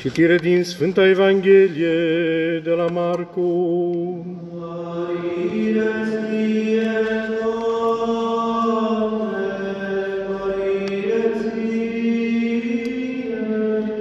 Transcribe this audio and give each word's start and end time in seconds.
Citire 0.00 0.36
din 0.36 0.64
Sfânta 0.64 1.08
Evanghelie 1.08 2.60
de 2.64 2.70
la 2.70 2.86
Marcu. 2.86 4.26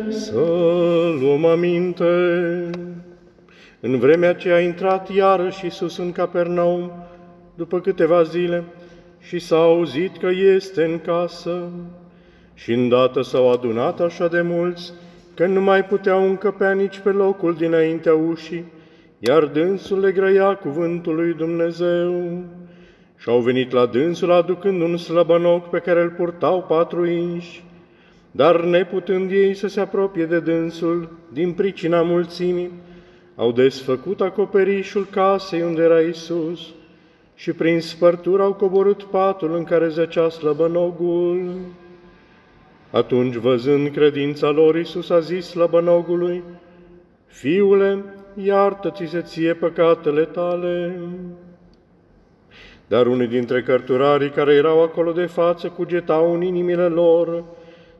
Să 0.10 0.40
luăm 1.20 1.46
aminte. 1.46 2.06
În 3.80 4.00
vremea 4.00 4.34
ce 4.34 4.52
a 4.52 4.60
intrat 4.60 5.10
iarăși 5.16 5.64
Iisus 5.66 5.98
în 5.98 6.12
Capernaum, 6.12 6.92
după 7.56 7.80
câteva 7.80 8.24
zile, 8.24 8.64
și 9.20 9.40
s-a 9.40 9.58
auzit 9.58 10.18
că 10.18 10.30
este 10.56 10.84
în 10.84 11.00
casă, 11.00 11.70
și 12.54 12.72
îndată 12.74 13.22
s-au 13.22 13.52
adunat 13.52 14.00
așa 14.00 14.28
de 14.28 14.42
mulți, 14.42 14.94
că 15.36 15.46
nu 15.46 15.62
mai 15.62 15.86
puteau 15.86 16.28
încăpea 16.28 16.72
nici 16.72 17.00
pe 17.00 17.10
locul 17.10 17.54
dinaintea 17.54 18.14
ușii, 18.14 18.66
iar 19.20 19.46
dânsul 19.46 20.00
le 20.00 20.12
grăia 20.12 20.56
cuvântul 20.56 21.16
lui 21.16 21.34
Dumnezeu. 21.34 22.44
Și 23.18 23.30
au 23.30 23.40
venit 23.40 23.72
la 23.72 23.86
dânsul 23.86 24.32
aducând 24.32 24.82
un 24.82 24.98
slăbănoc 24.98 25.70
pe 25.70 25.80
care 25.80 26.02
îl 26.02 26.10
purtau 26.10 26.64
patru 26.64 27.06
inși, 27.06 27.64
dar 28.32 28.64
neputând 28.64 29.32
ei 29.32 29.54
să 29.54 29.68
se 29.68 29.80
apropie 29.80 30.26
de 30.26 30.40
dânsul 30.40 31.10
din 31.34 31.52
pricina 31.52 32.02
mulțimii, 32.02 32.72
au 33.36 33.52
desfăcut 33.52 34.22
acoperișul 34.22 35.08
casei 35.12 35.62
unde 35.62 35.82
era 35.82 36.00
Isus 36.00 36.60
și 37.36 37.52
prin 37.52 37.80
spărtură 37.82 38.44
au 38.44 38.54
coborât 38.54 39.04
patul 39.04 39.56
în 39.56 39.64
care 39.64 39.88
zăcea 39.88 40.30
slăbănogul. 40.30 41.50
Atunci, 42.92 43.36
văzând 43.36 43.90
credința 43.90 44.50
lor, 44.50 44.76
Iisus 44.76 45.10
a 45.10 45.20
zis 45.20 45.46
slăbănogului, 45.46 46.44
Fiule, 47.26 48.04
iartă-ți 48.44 49.06
se 49.06 49.22
ție 49.22 49.54
păcatele 49.54 50.24
tale. 50.24 51.00
Dar 52.88 53.08
unii 53.08 53.28
dintre 53.28 53.62
cărturarii 53.62 54.30
care 54.30 54.54
erau 54.54 54.84
acolo 54.84 55.12
de 55.12 55.26
față 55.26 55.68
cugetau 55.68 56.34
în 56.34 56.42
inimile 56.42 56.88
lor, 56.88 57.44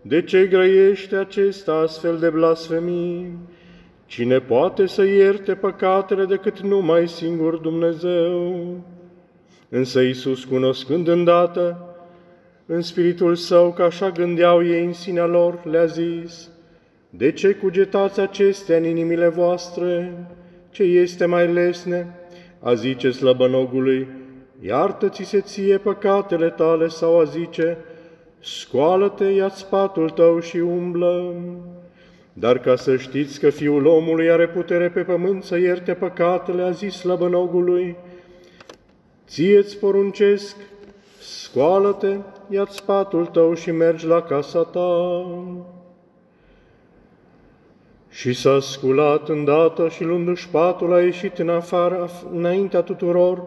de 0.02 0.22
ce 0.22 0.48
grăiește 0.48 1.16
acesta 1.16 1.74
astfel 1.74 2.18
de 2.18 2.30
blasfemii? 2.30 3.38
Cine 4.06 4.40
poate 4.40 4.86
să 4.86 5.04
ierte 5.04 5.54
păcatele 5.54 6.26
decât 6.26 6.60
numai 6.60 7.08
singur 7.08 7.56
Dumnezeu? 7.56 8.66
Însă 9.70 10.02
Iisus, 10.02 10.44
cunoscând 10.44 11.08
îndată 11.08 11.85
în 12.66 12.82
spiritul 12.82 13.36
său 13.36 13.72
că 13.72 13.84
așa 13.84 14.10
gândeau 14.10 14.66
ei 14.66 14.86
în 14.86 14.94
sinea 14.94 15.26
lor, 15.26 15.66
le-a 15.66 15.86
zis, 15.86 16.50
De 17.10 17.32
ce 17.32 17.54
cugetați 17.54 18.20
acestea 18.20 18.78
în 18.78 18.84
inimile 18.84 19.28
voastre? 19.28 20.14
Ce 20.70 20.84
este 20.84 21.26
mai 21.26 21.54
lesne? 21.54 22.20
A 22.60 22.74
zice 22.74 23.12
slăbănogului, 23.12 24.08
iartă-ți 24.62 25.24
se 25.24 25.42
ție 25.42 25.78
păcatele 25.78 26.50
tale, 26.50 26.88
sau 26.88 27.20
a 27.20 27.24
zice, 27.24 27.78
scoală-te, 28.40 29.26
ia-ți 29.26 29.70
patul 29.70 30.10
tău 30.10 30.40
și 30.40 30.58
umblă. 30.58 31.34
Dar 32.34 32.60
ca 32.60 32.76
să 32.76 32.98
știți 32.98 33.40
că 33.40 33.50
Fiul 33.50 33.86
omului 33.86 34.30
are 34.30 34.48
putere 34.48 34.90
pe 34.90 35.02
pământ 35.02 35.44
să 35.44 35.58
ierte 35.58 35.94
păcatele, 35.94 36.62
a 36.62 36.72
zis 36.72 36.96
slăbănogului, 36.96 37.96
ție-ți 39.28 39.80
poruncesc, 39.80 40.56
scoală-te, 41.26 42.18
ia-ți 42.50 42.84
patul 42.84 43.26
tău 43.26 43.54
și 43.54 43.72
mergi 43.72 44.08
la 44.08 44.22
casa 44.22 44.64
ta. 44.64 45.26
Și 48.10 48.34
s-a 48.34 48.60
sculat 48.60 49.30
îndată 49.30 49.90
și 49.90 50.04
luându-și 50.04 50.50
patul 50.50 50.94
a 50.94 51.02
ieșit 51.02 51.38
în 51.38 51.50
afară, 51.50 52.10
înaintea 52.32 52.82
tuturor, 52.82 53.44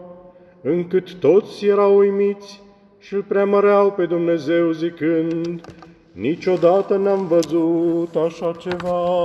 încât 0.62 1.14
toți 1.14 1.66
erau 1.66 1.96
uimiți 1.96 2.62
și 2.98 3.14
îl 3.14 3.22
preamăreau 3.22 3.92
pe 3.92 4.06
Dumnezeu 4.06 4.70
zicând, 4.70 5.60
Niciodată 6.12 6.96
n-am 6.96 7.26
văzut 7.26 8.16
așa 8.16 8.52
ceva. 8.58 9.22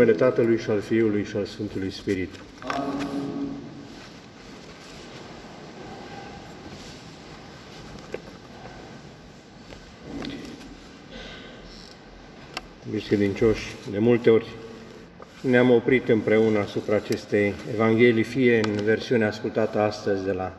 Numele 0.00 0.18
Tatălui 0.18 0.58
și 0.58 0.70
al 0.70 0.80
Fiului 0.80 1.24
și 1.24 1.36
al 1.36 1.44
Sfântului 1.44 1.90
Spirit. 1.90 2.34
Iubiți 12.86 13.06
credincioși, 13.06 13.74
de 13.90 13.98
multe 13.98 14.30
ori 14.30 14.46
ne-am 15.40 15.70
oprit 15.70 16.08
împreună 16.08 16.58
asupra 16.58 16.94
acestei 16.94 17.54
Evanghelii, 17.72 18.22
fie 18.22 18.60
în 18.64 18.84
versiunea 18.84 19.28
ascultată 19.28 19.80
astăzi 19.80 20.24
de 20.24 20.32
la 20.32 20.52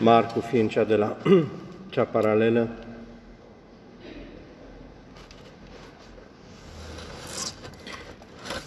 Marcu, 0.00 0.40
fie 0.40 0.60
în 0.60 0.68
cea 0.68 0.84
de 0.84 0.94
la 0.94 1.16
cea 1.90 2.04
paralelă, 2.04 2.68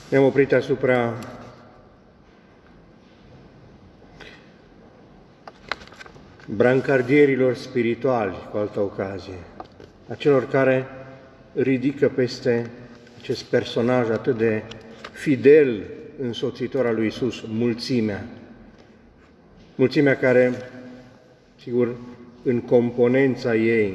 Ne-am 0.10 0.24
oprit 0.24 0.54
asupra 0.54 1.14
brancardierilor 6.46 7.56
spirituali, 7.56 8.36
cu 8.52 8.58
altă 8.58 8.80
ocazie, 8.80 9.34
a 10.08 10.14
celor 10.14 10.48
care 10.48 10.86
ridică 11.54 12.08
peste 12.08 12.70
acest 13.20 13.44
personaj 13.44 14.10
atât 14.10 14.38
de 14.38 14.64
fidel 15.12 15.84
însoțitor 16.22 16.86
al 16.86 16.96
lui 16.96 17.08
Isus, 17.08 17.44
mulțimea. 17.48 18.26
Mulțimea 19.76 20.18
care, 20.18 20.52
sigur, 21.62 21.96
în 22.44 22.62
componența 22.62 23.56
ei, 23.56 23.94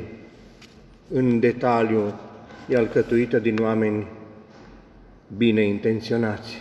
în 1.08 1.41
detaliu, 1.41 2.20
e 2.69 2.76
alcătuită 2.76 3.38
din 3.38 3.58
oameni 3.62 4.06
bine 5.36 5.62
intenționați. 5.62 6.60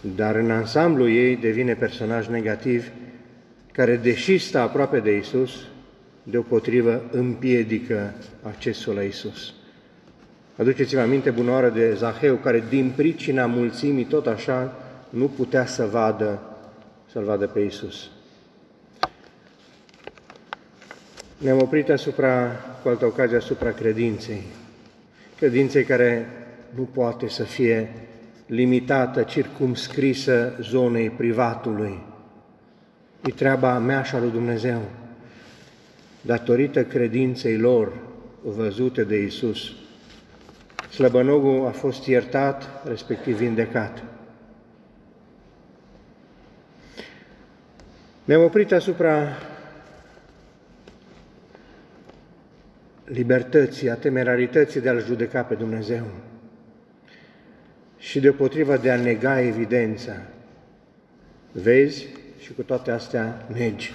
Dar 0.00 0.34
în 0.34 0.50
ansamblu 0.50 1.08
ei 1.08 1.36
devine 1.36 1.74
personaj 1.74 2.28
negativ 2.28 2.90
care, 3.72 3.96
deși 3.96 4.38
stă 4.38 4.58
aproape 4.58 5.00
de 5.00 5.16
Isus, 5.16 5.50
deopotrivă 6.22 7.02
împiedică 7.10 8.14
accesul 8.42 8.94
la 8.94 9.02
Isus. 9.02 9.54
Aduceți-vă 10.56 11.00
aminte 11.00 11.30
bunoară 11.30 11.68
de 11.68 11.94
Zaheu, 11.94 12.34
care 12.34 12.64
din 12.68 12.92
pricina 12.96 13.46
mulțimii 13.46 14.04
tot 14.04 14.26
așa 14.26 14.78
nu 15.10 15.26
putea 15.26 15.66
să 15.66 15.84
vadă, 15.84 16.40
să-L 17.12 17.24
vadă 17.24 17.46
pe 17.46 17.60
Isus. 17.60 18.10
Ne-am 21.38 21.60
oprit 21.60 21.90
asupra, 21.90 22.50
cu 22.82 22.88
altă 22.88 23.06
ocazie, 23.06 23.36
asupra 23.36 23.72
credinței. 23.72 24.42
Credinței 25.38 25.84
care 25.84 26.26
nu 26.74 26.82
poate 26.82 27.28
să 27.28 27.42
fie 27.42 27.88
limitată, 28.46 29.22
circumscrisă 29.22 30.56
zonei 30.60 31.10
privatului. 31.10 32.02
E 33.24 33.30
treaba 33.30 33.78
mea 33.78 34.02
și 34.02 34.14
a 34.14 34.18
lui 34.18 34.30
Dumnezeu. 34.30 34.80
Datorită 36.20 36.84
credinței 36.84 37.56
lor 37.56 37.92
văzute 38.42 39.04
de 39.04 39.22
Isus, 39.22 39.72
slăbănogul 40.90 41.66
a 41.66 41.70
fost 41.70 42.06
iertat, 42.06 42.82
respectiv 42.86 43.36
vindecat. 43.36 44.02
Ne-am 48.24 48.42
oprit 48.42 48.72
asupra 48.72 49.28
libertății, 53.08 53.90
a 53.90 53.94
temerarității 53.94 54.80
de 54.80 54.88
a-L 54.88 55.04
judeca 55.04 55.42
pe 55.42 55.54
Dumnezeu 55.54 56.04
și 57.98 58.20
deopotrivă 58.20 58.76
de 58.76 58.90
a 58.90 58.96
nega 58.96 59.40
evidența. 59.40 60.12
Vezi 61.52 62.06
și 62.38 62.52
cu 62.52 62.62
toate 62.62 62.90
astea 62.90 63.46
negi. 63.52 63.92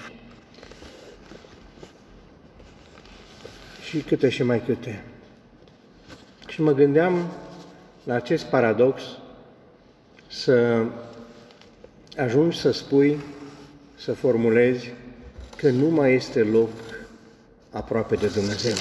Și 3.88 3.98
câte 3.98 4.28
și 4.28 4.42
mai 4.42 4.62
câte. 4.64 5.02
Și 6.48 6.62
mă 6.62 6.72
gândeam 6.72 7.32
la 8.04 8.14
acest 8.14 8.44
paradox 8.44 9.02
să 10.28 10.84
ajungi 12.16 12.58
să 12.58 12.70
spui, 12.70 13.18
să 13.94 14.12
formulezi 14.12 14.92
că 15.56 15.70
nu 15.70 15.88
mai 15.88 16.14
este 16.14 16.42
loc 16.42 16.70
aproape 17.70 18.14
de 18.14 18.26
Dumnezeu. 18.26 18.74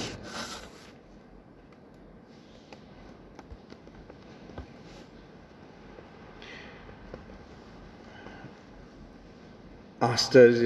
Astăzi, 10.12 10.64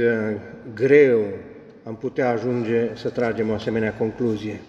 greu 0.74 1.26
am 1.84 1.96
putea 1.96 2.30
ajunge 2.30 2.90
să 2.96 3.10
tragem 3.10 3.50
o 3.50 3.54
asemenea 3.54 3.94
concluzie. 3.94 4.62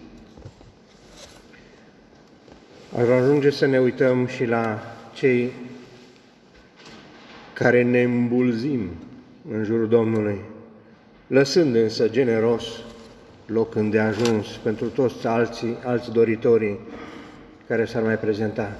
Ar 2.95 3.09
ajunge 3.09 3.49
să 3.49 3.65
ne 3.65 3.79
uităm 3.79 4.27
și 4.27 4.45
la 4.45 4.79
cei 5.13 5.51
care 7.53 7.83
ne 7.83 8.01
îmbulzim 8.01 8.89
în 9.51 9.63
jurul 9.63 9.87
Domnului, 9.87 10.39
lăsând 11.27 11.75
însă 11.75 12.07
generos 12.07 12.65
loc 13.45 13.75
ajuns 13.99 14.47
pentru 14.63 14.87
toți 14.87 15.27
alții, 15.27 15.77
alți 15.83 16.11
doritorii 16.11 16.79
care 17.67 17.85
s-ar 17.85 18.01
mai 18.01 18.17
prezenta. 18.17 18.77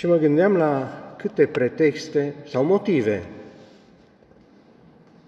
Și 0.00 0.06
mă 0.06 0.16
gândeam 0.16 0.56
la 0.56 1.02
câte 1.16 1.46
pretexte 1.46 2.34
sau 2.48 2.64
motive 2.64 3.22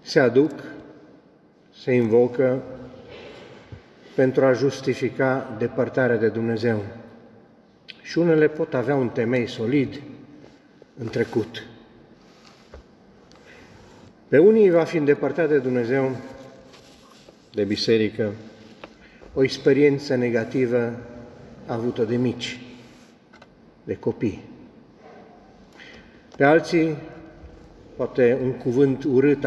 se 0.03 0.21
aduc, 0.21 0.51
se 1.75 1.93
invocă 1.93 2.63
pentru 4.15 4.45
a 4.45 4.53
justifica 4.53 5.57
depărtarea 5.59 6.17
de 6.17 6.29
Dumnezeu. 6.29 6.83
Și 8.03 8.19
unele 8.19 8.49
pot 8.49 8.75
avea 8.75 8.95
un 8.95 9.09
temei 9.09 9.47
solid 9.47 10.01
în 10.99 11.09
trecut. 11.09 11.67
Pe 14.29 14.39
unii 14.39 14.71
va 14.71 14.85
fi 14.85 14.97
îndepărtat 14.97 15.49
de 15.49 15.59
Dumnezeu, 15.59 16.17
de 17.55 17.65
biserică, 17.65 18.33
o 19.35 19.43
experiență 19.43 20.15
negativă 20.15 20.99
avută 21.67 22.05
de 22.05 22.17
mici, 22.17 22.61
de 23.85 23.97
copii. 23.97 24.51
Pe 26.37 26.44
alții, 26.44 26.96
poate 27.96 28.38
un 28.43 28.52
cuvânt 28.52 29.05
urât 29.05 29.44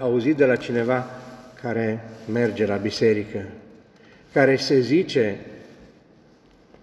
auzit 0.00 0.36
de 0.36 0.44
la 0.44 0.56
cineva 0.56 1.06
care 1.62 2.04
merge 2.32 2.66
la 2.66 2.76
biserică, 2.76 3.44
care 4.32 4.56
se 4.56 4.80
zice 4.80 5.38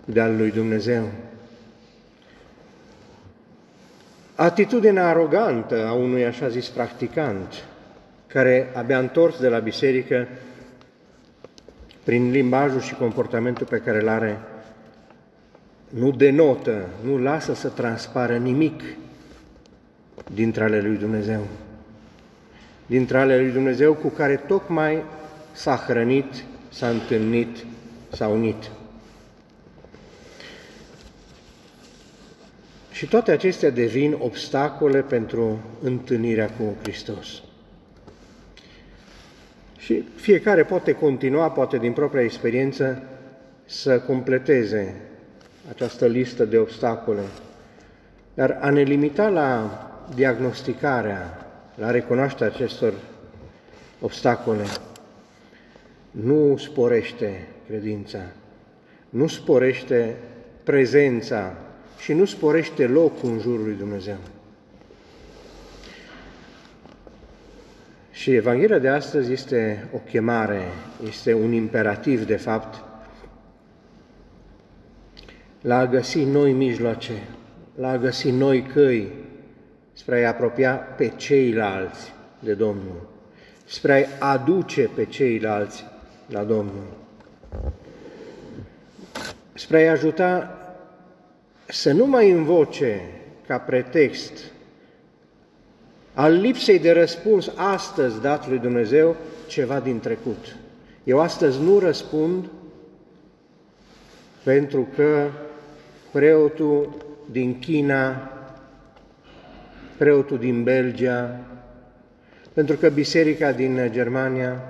de-al 0.05 0.37
lui 0.37 0.51
Dumnezeu. 0.51 1.07
Atitudinea 4.35 5.07
arogantă 5.07 5.87
a 5.87 5.93
unui 5.93 6.25
așa 6.25 6.47
zis 6.47 6.67
practicant, 6.67 7.63
care 8.27 8.69
abia 8.73 8.99
întors 8.99 9.39
de 9.39 9.47
la 9.47 9.59
biserică, 9.59 10.27
prin 12.03 12.31
limbajul 12.31 12.81
și 12.81 12.93
comportamentul 12.93 13.65
pe 13.65 13.77
care 13.77 14.01
îl 14.01 14.07
are, 14.07 14.39
nu 15.89 16.11
denotă, 16.11 16.87
nu 17.03 17.17
lasă 17.17 17.53
să 17.53 17.67
transpară 17.67 18.37
nimic 18.37 18.81
dintre 20.33 20.63
ale 20.63 20.81
lui 20.81 20.97
Dumnezeu. 20.97 21.47
Dintre 22.85 23.17
ale 23.17 23.39
lui 23.39 23.51
Dumnezeu 23.51 23.93
cu 23.93 24.07
care 24.07 24.35
tocmai 24.35 25.03
s-a 25.51 25.75
hrănit, 25.87 26.43
s-a 26.69 26.89
întâlnit, 26.89 27.65
s-a 28.11 28.27
unit. 28.27 28.71
Și 32.91 33.07
toate 33.07 33.31
acestea 33.31 33.69
devin 33.69 34.15
obstacole 34.19 35.01
pentru 35.01 35.59
întâlnirea 35.81 36.49
cu 36.49 36.75
Hristos. 36.81 37.41
Și 39.77 40.03
fiecare 40.15 40.63
poate 40.63 40.91
continua, 40.91 41.51
poate 41.51 41.77
din 41.77 41.93
propria 41.93 42.23
experiență, 42.23 43.03
să 43.65 43.99
completeze 43.99 44.95
această 45.69 46.05
listă 46.05 46.45
de 46.45 46.57
obstacole. 46.57 47.21
Dar 48.33 48.57
a 48.61 48.69
ne 48.69 48.81
limita 48.81 49.29
la 49.29 49.90
diagnosticarea, 50.15 51.47
la 51.75 51.91
recunoașterea 51.91 52.53
acestor 52.53 52.93
obstacole, 54.01 54.65
nu 56.11 56.57
sporește 56.57 57.47
credința, 57.67 58.19
nu 59.09 59.27
sporește 59.27 60.15
prezența 60.63 61.53
și 61.99 62.13
nu 62.13 62.25
sporește 62.25 62.87
locul 62.87 63.29
în 63.29 63.39
jurul 63.39 63.63
lui 63.65 63.75
Dumnezeu. 63.75 64.17
Și 68.11 68.31
Evanghelia 68.35 68.79
de 68.79 68.87
astăzi 68.87 69.31
este 69.31 69.87
o 69.93 69.97
chemare, 69.97 70.61
este 71.07 71.33
un 71.33 71.51
imperativ, 71.51 72.25
de 72.25 72.35
fapt, 72.35 72.83
la 75.61 75.77
a 75.77 75.87
găsi 75.87 76.23
noi 76.23 76.51
mijloace, 76.51 77.13
la 77.75 77.89
a 77.89 77.97
găsi 77.97 78.31
noi 78.31 78.61
căi 78.61 79.11
spre 79.93 80.15
a-i 80.15 80.25
apropia 80.25 80.75
pe 80.75 81.07
ceilalți 81.07 82.13
de 82.39 82.53
Domnul, 82.53 83.09
spre 83.65 83.93
a-i 83.93 84.07
aduce 84.19 84.89
pe 84.95 85.05
ceilalți 85.05 85.85
la 86.27 86.43
Domnul, 86.43 86.87
spre 89.53 89.77
a-i 89.77 89.87
ajuta 89.87 90.55
să 91.65 91.91
nu 91.91 92.05
mai 92.05 92.31
învoce 92.31 93.01
ca 93.47 93.57
pretext 93.57 94.51
al 96.13 96.33
lipsei 96.33 96.79
de 96.79 96.91
răspuns 96.91 97.51
astăzi 97.55 98.21
dat 98.21 98.47
lui 98.47 98.57
Dumnezeu 98.57 99.15
ceva 99.47 99.79
din 99.79 99.99
trecut. 99.99 100.55
Eu 101.03 101.19
astăzi 101.19 101.61
nu 101.61 101.79
răspund 101.79 102.45
pentru 104.43 104.87
că 104.95 105.29
preotul 106.11 106.89
din 107.31 107.59
China, 107.59 108.31
preotul 110.01 110.37
din 110.37 110.63
Belgia, 110.63 111.39
pentru 112.53 112.75
că 112.75 112.89
biserica 112.89 113.51
din 113.51 113.89
Germania, 113.91 114.61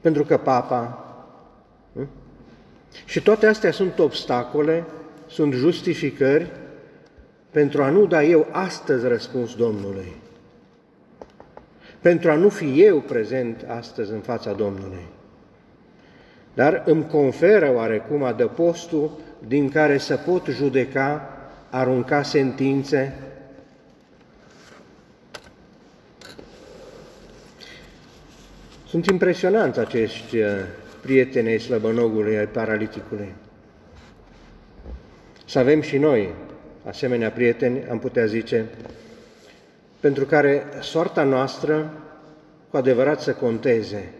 pentru 0.00 0.24
că 0.24 0.36
papa, 0.36 1.04
și 3.04 3.22
toate 3.22 3.46
astea 3.46 3.72
sunt 3.72 3.98
obstacole, 3.98 4.84
sunt 5.26 5.52
justificări 5.52 6.50
pentru 7.50 7.82
a 7.82 7.90
nu 7.90 8.06
da 8.06 8.22
eu 8.22 8.46
astăzi 8.50 9.08
răspuns 9.08 9.54
Domnului, 9.54 10.12
pentru 12.00 12.30
a 12.30 12.34
nu 12.34 12.48
fi 12.48 12.82
eu 12.82 13.00
prezent 13.00 13.64
astăzi 13.68 14.12
în 14.12 14.20
fața 14.20 14.52
Domnului. 14.52 15.06
Dar 16.54 16.82
îmi 16.86 17.06
conferă 17.06 17.72
oarecum 17.74 18.22
adăpostul 18.22 19.10
din 19.46 19.68
care 19.68 19.98
să 19.98 20.16
pot 20.16 20.46
judeca, 20.46 21.31
arunca 21.72 22.22
sentințe, 22.22 23.14
Sunt 28.92 29.06
impresionanți 29.06 29.78
acești 29.78 30.38
uh, 30.38 30.46
prietenei 31.00 31.58
slăbănogului, 31.58 32.36
ai 32.36 32.46
paraliticului. 32.46 33.34
Să 35.46 35.58
avem 35.58 35.80
și 35.80 35.98
noi 35.98 36.34
asemenea 36.86 37.30
prieteni, 37.30 37.86
am 37.90 37.98
putea 37.98 38.24
zice, 38.24 38.64
pentru 40.00 40.24
care 40.24 40.62
soarta 40.80 41.22
noastră 41.22 41.92
cu 42.70 42.76
adevărat 42.76 43.20
să 43.20 43.32
conteze, 43.32 44.12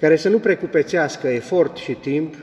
care 0.00 0.16
să 0.16 0.28
nu 0.28 0.38
precupețească 0.38 1.28
efort 1.28 1.76
și 1.76 1.92
timp 1.92 2.34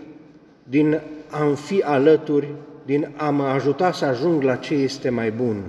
din 0.64 1.02
a-mi 1.30 1.56
fi 1.56 1.82
alături, 1.82 2.48
din 2.90 3.12
a 3.18 3.30
mă 3.30 3.44
ajuta 3.44 3.92
să 3.92 4.06
ajung 4.06 4.42
la 4.42 4.56
ce 4.56 4.74
este 4.74 5.10
mai 5.10 5.32
bun, 5.32 5.64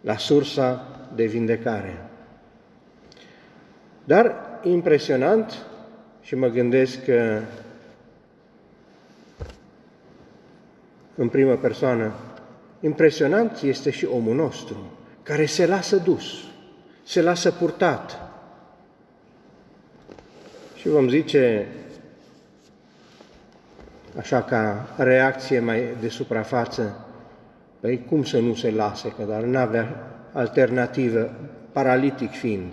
la 0.00 0.16
sursa 0.16 0.86
de 1.14 1.24
vindecare. 1.24 2.08
Dar 4.04 4.34
impresionant 4.62 5.66
și 6.20 6.34
mă 6.34 6.48
gândesc 6.48 7.04
că 7.04 7.40
în 11.14 11.28
primă 11.28 11.56
persoană, 11.56 12.12
impresionant 12.80 13.60
este 13.60 13.90
și 13.90 14.04
omul 14.04 14.34
nostru, 14.34 14.76
care 15.22 15.46
se 15.46 15.66
lasă 15.66 15.96
dus, 15.96 16.24
se 17.02 17.22
lasă 17.22 17.50
purtat. 17.50 18.20
Și 20.74 20.88
vom 20.88 21.08
zice, 21.08 21.66
așa 24.16 24.42
ca 24.42 24.88
reacție 24.96 25.60
mai 25.60 25.96
de 26.00 26.08
suprafață, 26.08 27.06
păi 27.80 28.04
cum 28.08 28.24
să 28.24 28.38
nu 28.38 28.54
se 28.54 28.70
lase, 28.70 29.08
că 29.08 29.22
dar 29.22 29.42
nu 29.42 29.58
avea 29.58 30.12
alternativă, 30.32 31.34
paralitic 31.72 32.30
fiind. 32.30 32.72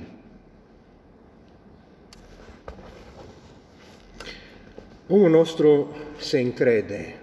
Omul 5.08 5.30
nostru 5.30 5.96
se 6.20 6.40
încrede. 6.40 7.16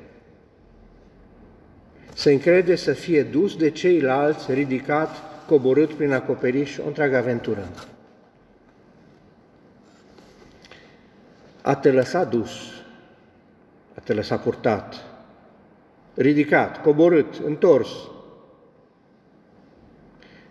Se 2.14 2.32
încrede 2.32 2.76
să 2.76 2.92
fie 2.92 3.22
dus 3.22 3.56
de 3.56 3.70
ceilalți, 3.70 4.52
ridicat, 4.52 5.08
coborât 5.46 5.92
prin 5.92 6.12
acoperiș, 6.12 6.78
o 6.78 6.86
întreagă 6.86 7.16
aventură. 7.16 7.68
A 11.62 11.74
te 11.74 11.92
lăsa 11.92 12.24
dus, 12.24 12.77
a 14.08 14.10
te 14.10 14.16
lăsa 14.16 14.36
purtat, 14.36 14.94
ridicat, 16.14 16.82
coborât, 16.82 17.34
întors. 17.44 17.88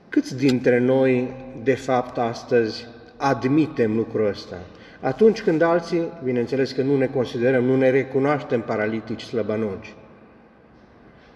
Câți 0.09 0.37
dintre 0.37 0.79
noi, 0.79 1.33
de 1.63 1.75
fapt, 1.75 2.17
astăzi 2.17 2.87
admitem 3.15 3.95
lucrul 3.95 4.27
ăsta? 4.27 4.57
Atunci 5.01 5.41
când 5.41 5.61
alții, 5.61 6.11
bineînțeles 6.23 6.71
că 6.71 6.81
nu 6.81 6.97
ne 6.97 7.07
considerăm, 7.07 7.63
nu 7.63 7.75
ne 7.75 7.89
recunoaștem 7.89 8.61
paralitici 8.61 9.21
slăbănogi, 9.21 9.95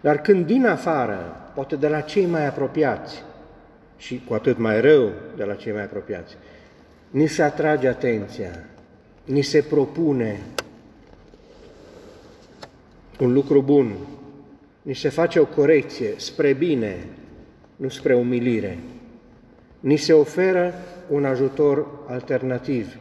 dar 0.01 0.21
când 0.21 0.45
din 0.45 0.65
afară, 0.65 1.51
poate 1.53 1.75
de 1.75 1.87
la 1.87 2.01
cei 2.01 2.25
mai 2.25 2.47
apropiați, 2.47 3.23
și 3.97 4.23
cu 4.27 4.33
atât 4.33 4.57
mai 4.57 4.81
rău 4.81 5.11
de 5.35 5.43
la 5.43 5.53
cei 5.53 5.71
mai 5.71 5.83
apropiați, 5.83 6.37
ni 7.09 7.27
se 7.27 7.43
atrage 7.43 7.87
atenția, 7.87 8.51
ni 9.25 9.41
se 9.41 9.61
propune 9.61 10.39
un 13.21 13.33
lucru 13.33 13.61
bun, 13.61 13.95
ni 14.81 14.95
se 14.95 15.09
face 15.09 15.39
o 15.39 15.45
corecție 15.45 16.13
spre 16.17 16.53
bine, 16.53 17.05
nu 17.75 17.89
spre 17.89 18.15
umilire, 18.15 18.77
ni 19.79 19.97
se 19.97 20.13
oferă 20.13 20.73
un 21.09 21.25
ajutor 21.25 21.87
alternativ, 22.07 22.97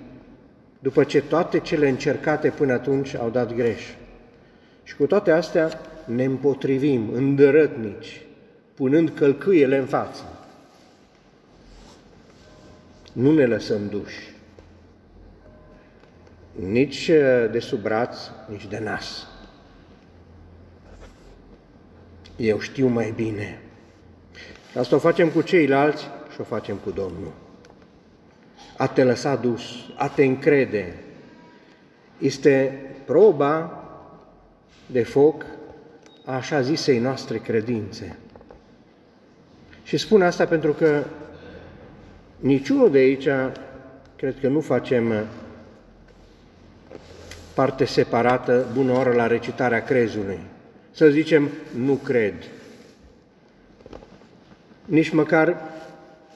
după 0.79 1.05
ce 1.05 1.23
toate 1.23 1.59
cele 1.59 1.89
încercate 1.89 2.49
până 2.49 2.73
atunci 2.73 3.15
au 3.15 3.31
dat 3.31 3.55
greș. 3.55 3.83
Și 4.83 4.97
cu 4.97 5.07
toate 5.07 5.31
astea 5.31 5.81
ne 6.05 6.25
împotrivim, 6.25 7.11
îndărătnici, 7.13 8.23
punând 8.75 9.11
călcâiele 9.11 9.77
în 9.77 9.87
față. 9.87 10.23
Nu 13.13 13.33
ne 13.33 13.47
lăsăm 13.47 13.89
duși, 13.91 14.35
nici 16.53 17.11
de 17.51 17.59
sub 17.59 17.81
braț, 17.81 18.17
nici 18.49 18.67
de 18.67 18.79
nas. 18.79 19.30
Eu 22.41 22.59
știu 22.59 22.87
mai 22.87 23.13
bine. 23.17 23.61
Asta 24.79 24.97
o 24.97 24.99
facem 24.99 25.29
cu 25.29 25.41
ceilalți 25.41 26.03
și 26.03 26.41
o 26.41 26.45
facem 26.45 26.77
cu 26.77 26.91
Domnul. 26.91 27.33
A 28.77 28.87
te 28.87 29.05
lăsa 29.05 29.37
dus, 29.37 29.63
a 29.97 30.09
te 30.09 30.25
încrede, 30.25 30.95
este 32.19 32.81
proba 33.05 33.85
de 34.87 35.03
foc 35.03 35.45
a 36.25 36.35
așa 36.35 36.61
zisei 36.61 36.99
noastre 36.99 37.39
credințe. 37.39 38.17
Și 39.83 39.97
spun 39.97 40.23
asta 40.23 40.47
pentru 40.47 40.73
că 40.73 41.05
niciunul 42.39 42.91
de 42.91 42.99
aici 42.99 43.29
cred 44.17 44.41
că 44.41 44.49
nu 44.49 44.61
facem 44.61 45.27
parte 47.55 47.85
separată, 47.85 48.67
bună 48.75 48.93
oră, 48.93 49.13
la 49.13 49.27
recitarea 49.27 49.85
crezului. 49.85 50.39
Să 50.91 51.09
zicem, 51.09 51.49
nu 51.77 51.95
cred. 51.95 52.35
Nici 54.85 55.11
măcar 55.11 55.57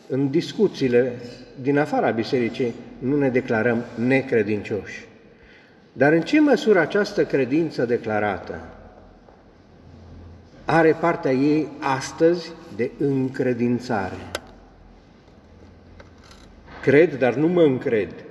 în 0.09 0.31
discuțiile 0.31 1.13
din 1.61 1.79
afara 1.79 2.11
bisericii 2.11 2.75
nu 2.99 3.19
ne 3.19 3.29
declarăm 3.29 3.85
necredincioși. 3.95 5.07
Dar 5.93 6.13
în 6.13 6.23
ce 6.23 6.41
măsură 6.41 6.79
această 6.79 7.25
credință 7.25 7.85
declarată 7.85 8.61
are 10.65 10.93
partea 10.93 11.33
ei 11.33 11.69
astăzi 11.79 12.53
de 12.77 12.91
încredințare? 12.99 14.17
Cred, 16.83 17.19
dar 17.19 17.35
nu 17.35 17.47
mă 17.47 17.63
încred 17.63 18.25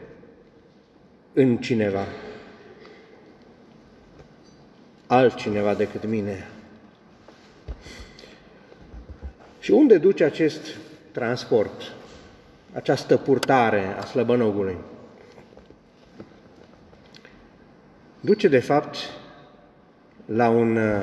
în 1.34 1.58
cineva, 1.58 2.06
altcineva 5.16 5.74
decât 5.74 6.06
mine. 6.06 6.48
Și 9.60 9.72
unde 9.72 9.98
duce 9.98 10.24
acest 10.24 10.62
transport, 11.12 11.82
această 12.74 13.18
purtare 13.18 13.96
a 14.00 14.06
slăbănogului? 14.06 14.78
Duce, 18.20 18.48
de 18.48 18.60
fapt, 18.60 18.98
la 20.26 20.50
un 20.50 20.76
uh, 20.76 21.02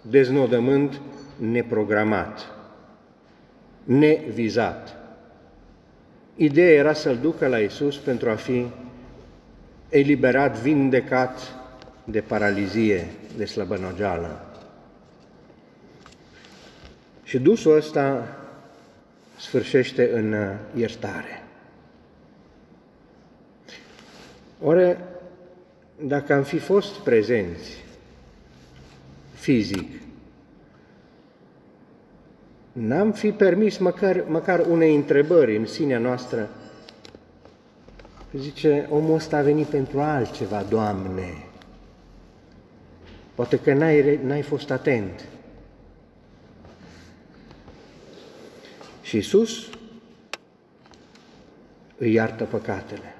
deznodământ 0.00 1.00
neprogramat, 1.36 2.46
nevizat. 3.84 4.96
Ideea 6.34 6.74
era 6.74 6.92
să-l 6.92 7.16
ducă 7.16 7.46
la 7.46 7.58
Isus 7.58 7.96
pentru 7.96 8.30
a 8.30 8.34
fi 8.34 8.66
eliberat, 9.88 10.58
vindecat 10.58 11.54
de 12.04 12.20
paralizie, 12.20 13.06
de 13.36 13.44
slăbănogeală. 13.44 14.46
Și 17.22 17.38
dusul 17.38 17.76
ăsta 17.76 18.36
sfârșește 19.36 20.10
în 20.12 20.32
uh, 20.32 20.50
iertare. 20.74 21.42
Ore, 24.62 24.98
dacă 26.00 26.32
am 26.34 26.42
fi 26.42 26.58
fost 26.58 26.94
prezenți 26.94 27.84
fizic, 29.34 30.00
n-am 32.72 33.12
fi 33.12 33.32
permis 33.32 33.78
măcar, 33.78 34.24
măcar 34.28 34.66
unei 34.70 34.94
întrebări 34.94 35.56
în 35.56 35.66
sinea 35.66 35.98
noastră. 35.98 36.48
Zice, 38.36 38.86
omul 38.90 39.14
ăsta 39.14 39.36
a 39.36 39.42
venit 39.42 39.66
pentru 39.66 40.00
altceva, 40.00 40.62
Doamne. 40.68 41.53
Poate 43.34 43.58
că 43.58 43.72
n-ai, 43.72 44.18
n-ai 44.24 44.42
fost 44.42 44.70
atent. 44.70 45.24
Și 49.02 49.16
Iisus 49.16 49.68
îi 51.98 52.12
iartă 52.12 52.44
păcatele. 52.44 53.14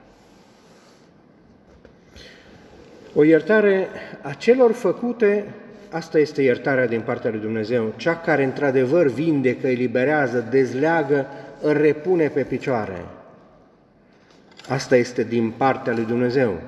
O 3.14 3.24
iertare 3.24 3.88
a 4.22 4.32
celor 4.32 4.72
făcute, 4.72 5.54
asta 5.90 6.18
este 6.18 6.42
iertarea 6.42 6.86
din 6.86 7.00
partea 7.00 7.30
lui 7.30 7.40
Dumnezeu, 7.40 7.92
cea 7.96 8.16
care 8.16 8.44
într-adevăr 8.44 9.06
vindecă, 9.06 9.66
eliberează, 9.66 10.46
dezleagă, 10.50 11.26
îl 11.60 11.72
repune 11.72 12.28
pe 12.28 12.42
picioare. 12.42 13.04
Asta 14.68 14.96
este 14.96 15.22
din 15.24 15.50
partea 15.50 15.92
lui 15.92 16.04
Dumnezeu. 16.04 16.60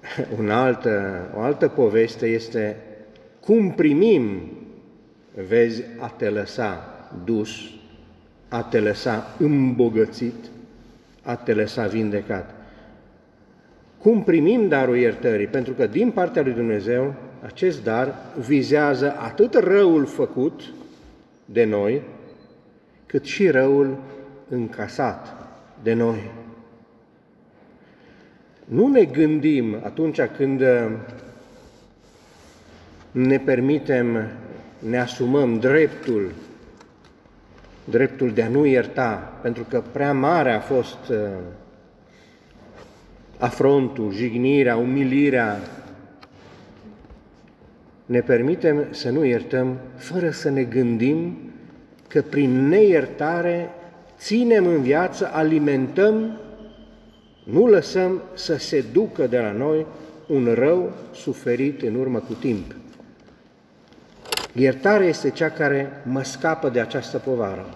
Un 0.38 0.50
altă, 0.50 1.22
o 1.36 1.40
altă 1.40 1.68
poveste 1.68 2.26
este 2.26 2.76
cum 3.40 3.72
primim, 3.72 4.40
vezi, 5.46 5.82
a 5.98 6.08
te 6.08 6.28
lăsa 6.28 6.84
dus, 7.24 7.50
a 8.48 8.62
te 8.62 8.80
lăsa 8.80 9.34
îmbogățit, 9.38 10.34
a 11.22 11.36
te 11.36 11.54
lăsa 11.54 11.86
vindecat. 11.86 12.54
Cum 13.98 14.22
primim 14.22 14.68
darul 14.68 14.96
iertării? 14.96 15.46
Pentru 15.46 15.72
că 15.72 15.86
din 15.86 16.10
partea 16.10 16.42
lui 16.42 16.52
Dumnezeu 16.52 17.14
acest 17.44 17.84
dar 17.84 18.14
vizează 18.46 19.16
atât 19.18 19.54
răul 19.54 20.06
făcut 20.06 20.62
de 21.44 21.64
noi, 21.64 22.02
cât 23.06 23.24
și 23.24 23.48
răul 23.48 23.98
încasat 24.48 25.36
de 25.82 25.92
noi. 25.92 26.30
Nu 28.70 28.86
ne 28.86 29.04
gândim 29.04 29.76
atunci 29.84 30.20
când 30.36 30.62
ne 33.10 33.38
permitem, 33.38 34.28
ne 34.78 34.98
asumăm 34.98 35.58
dreptul, 35.58 36.32
dreptul 37.84 38.32
de 38.32 38.42
a 38.42 38.48
nu 38.48 38.66
ierta, 38.66 39.38
pentru 39.42 39.66
că 39.68 39.82
prea 39.92 40.12
mare 40.12 40.52
a 40.52 40.60
fost 40.60 41.08
uh, 41.10 41.16
afrontul, 43.38 44.12
jignirea, 44.12 44.76
umilirea, 44.76 45.58
ne 48.06 48.20
permitem 48.20 48.86
să 48.90 49.10
nu 49.10 49.24
iertăm 49.24 49.78
fără 49.96 50.30
să 50.30 50.50
ne 50.50 50.62
gândim 50.62 51.38
că 52.08 52.22
prin 52.22 52.68
neiertare 52.68 53.70
ținem 54.18 54.66
în 54.66 54.82
viață, 54.82 55.30
alimentăm, 55.32 56.38
nu 57.50 57.66
lăsăm 57.66 58.22
să 58.34 58.56
se 58.56 58.84
ducă 58.92 59.26
de 59.26 59.38
la 59.38 59.52
noi 59.52 59.86
un 60.26 60.54
rău 60.54 60.92
suferit 61.12 61.82
în 61.82 61.94
urmă 61.94 62.18
cu 62.18 62.32
timp. 62.32 62.74
Iertarea 64.52 65.06
este 65.06 65.30
cea 65.30 65.50
care 65.50 66.02
mă 66.04 66.22
scapă 66.22 66.68
de 66.68 66.80
această 66.80 67.18
povară. 67.18 67.74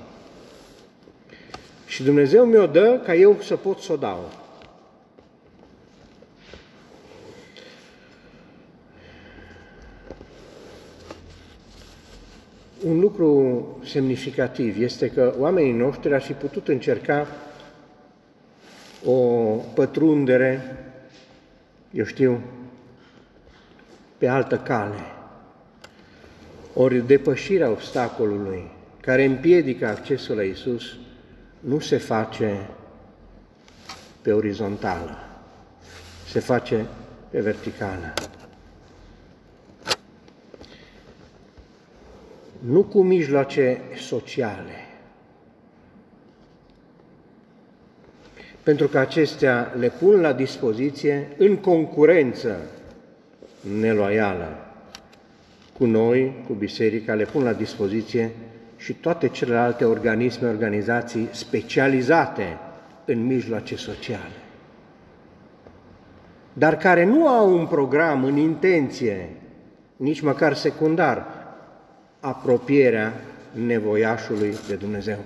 Și 1.87 2.03
Dumnezeu 2.03 2.45
mi-o 2.45 2.67
dă 2.67 3.01
ca 3.05 3.15
eu 3.15 3.37
să 3.43 3.57
pot 3.57 3.79
să 3.79 3.93
o 3.93 3.97
dau. 3.97 4.33
Un 12.87 13.01
lucru 13.01 13.67
semnificativ 13.85 14.81
este 14.81 15.11
că 15.11 15.35
oamenii 15.39 15.73
noștri 15.73 16.15
ar 16.15 16.23
fi 16.23 16.33
putut 16.33 16.69
încerca 16.69 17.27
o 19.05 19.21
pătrundere, 19.75 20.79
eu 21.91 22.05
știu, 22.05 22.41
pe 24.19 24.29
altă 24.29 24.59
cale, 24.59 25.15
Ori 26.77 27.07
depășirea 27.07 27.71
obstacolului 27.71 28.71
care 29.01 29.25
împiedică 29.25 29.87
accesul 29.87 30.37
la 30.37 30.43
Isus 30.43 30.97
nu 31.61 31.79
se 31.79 31.97
face 31.97 32.71
pe 34.23 34.33
orizontală, 34.33 35.17
se 36.29 36.41
face 36.41 36.87
pe 37.31 37.41
verticală. 37.41 38.13
Nu 42.59 42.83
cu 42.85 43.03
mijloace 43.03 43.81
sociale, 43.97 44.84
pentru 48.65 48.89
că 48.89 48.99
acestea 48.99 49.75
le 49.79 49.89
pun 49.89 50.21
la 50.21 50.33
dispoziție 50.33 51.29
în 51.37 51.57
concurență 51.57 52.57
neloială 53.81 54.59
cu 55.79 55.85
noi, 55.85 56.45
cu 56.47 56.53
biserica, 56.53 57.15
le 57.15 57.25
pun 57.25 57.43
la 57.43 57.53
dispoziție 57.53 58.31
și 58.77 58.93
toate 58.93 59.29
celelalte 59.29 59.85
organisme, 59.85 60.49
organizații 60.49 61.29
specializate 61.31 62.59
în 63.05 63.27
mijloace 63.27 63.77
sociale, 63.77 64.33
dar 66.53 66.77
care 66.77 67.05
nu 67.05 67.29
au 67.29 67.59
un 67.59 67.67
program 67.67 68.25
în 68.25 68.37
intenție, 68.37 69.29
nici 69.97 70.21
măcar 70.21 70.55
secundar, 70.55 71.27
apropierea 72.21 73.13
nevoiașului 73.53 74.55
de 74.69 74.75
Dumnezeu. 74.75 75.19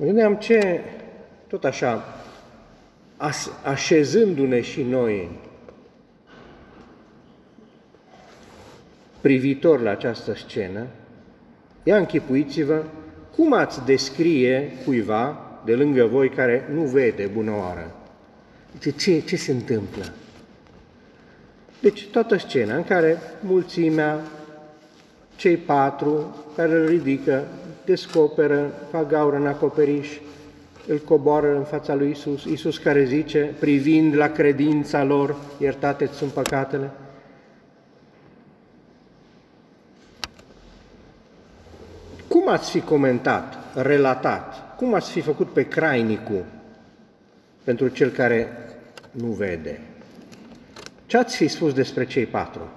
Mă 0.00 0.06
gândeam 0.06 0.34
ce, 0.34 0.80
tot 1.46 1.64
așa, 1.64 2.04
așezându-ne 3.64 4.60
și 4.60 4.82
noi 4.82 5.30
privitor 9.20 9.80
la 9.80 9.90
această 9.90 10.34
scenă, 10.34 10.86
ia 11.82 11.96
închipuiți-vă 11.96 12.82
cum 13.36 13.52
ați 13.52 13.84
descrie 13.84 14.72
cuiva 14.84 15.38
de 15.64 15.74
lângă 15.74 16.04
voi 16.04 16.28
care 16.28 16.68
nu 16.72 16.82
vede 16.82 17.26
bună 17.26 17.52
oară. 17.52 17.94
De 18.80 18.90
ce, 18.90 19.20
ce 19.20 19.36
se 19.36 19.52
întâmplă? 19.52 20.12
Deci 21.80 22.06
toată 22.06 22.36
scena 22.36 22.76
în 22.76 22.84
care 22.84 23.18
mulțimea, 23.40 24.20
cei 25.36 25.56
patru 25.56 26.44
care 26.56 26.72
îl 26.72 26.86
ridică, 26.86 27.44
descoperă, 27.84 28.72
fac 28.90 29.08
gaură 29.08 29.36
în 29.36 29.46
acoperiș, 29.46 30.08
îl 30.86 30.98
coboară 30.98 31.56
în 31.56 31.64
fața 31.64 31.94
lui 31.94 32.10
Isus, 32.10 32.44
Isus 32.44 32.78
care 32.78 33.04
zice, 33.04 33.54
privind 33.58 34.16
la 34.16 34.28
credința 34.28 35.04
lor, 35.04 35.36
iertate 35.58 36.10
sunt 36.12 36.30
păcatele. 36.30 36.90
Cum 42.28 42.48
ați 42.48 42.70
fi 42.70 42.80
comentat, 42.80 43.56
relatat, 43.74 44.76
cum 44.76 44.94
ați 44.94 45.10
fi 45.10 45.20
făcut 45.20 45.48
pe 45.52 45.68
crainicul 45.68 46.44
pentru 47.64 47.88
cel 47.88 48.10
care 48.10 48.48
nu 49.10 49.26
vede? 49.26 49.80
Ce 51.06 51.16
ați 51.16 51.36
fi 51.36 51.48
spus 51.48 51.72
despre 51.72 52.06
cei 52.06 52.26
patru? 52.26 52.68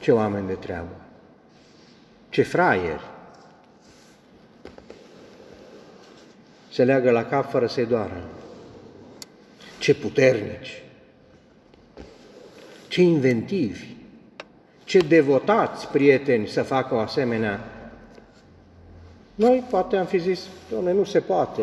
Ce 0.00 0.12
oameni 0.12 0.46
de 0.46 0.52
treabă! 0.52 1.02
Ce 2.32 2.42
fraieri! 2.42 3.10
Se 6.70 6.84
leagă 6.84 7.10
la 7.10 7.24
cap 7.24 7.50
fără 7.50 7.66
să-i 7.66 7.86
doară. 7.86 8.22
Ce 9.78 9.94
puternici! 9.94 10.82
Ce 12.88 13.02
inventivi! 13.02 13.86
Ce 14.84 14.98
devotați 14.98 15.88
prieteni 15.88 16.46
să 16.46 16.62
facă 16.62 16.94
o 16.94 16.98
asemenea. 16.98 17.60
Noi 19.34 19.64
poate 19.70 19.96
am 19.96 20.06
fi 20.06 20.18
zis, 20.18 20.46
doamne, 20.70 20.92
nu 20.92 21.04
se 21.04 21.20
poate, 21.20 21.62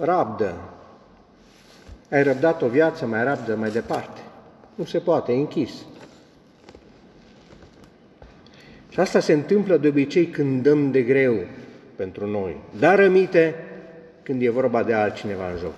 rabdă. 0.00 0.54
Ai 2.10 2.22
răbdat 2.22 2.62
o 2.62 2.68
viață, 2.68 3.06
mai 3.06 3.24
rabdă 3.24 3.56
mai 3.56 3.70
departe. 3.70 4.20
Nu 4.74 4.84
se 4.84 4.98
poate, 4.98 5.32
e 5.32 5.36
închis. 5.36 5.72
Și 8.96 9.02
asta 9.02 9.20
se 9.20 9.32
întâmplă 9.32 9.76
de 9.76 9.88
obicei 9.88 10.26
când 10.26 10.62
dăm 10.62 10.90
de 10.90 11.02
greu 11.02 11.44
pentru 11.96 12.26
noi. 12.26 12.56
Dar 12.78 12.98
rămite 12.98 13.54
când 14.22 14.42
e 14.42 14.48
vorba 14.48 14.82
de 14.82 14.92
altcineva 14.92 15.50
în 15.50 15.58
joc, 15.58 15.74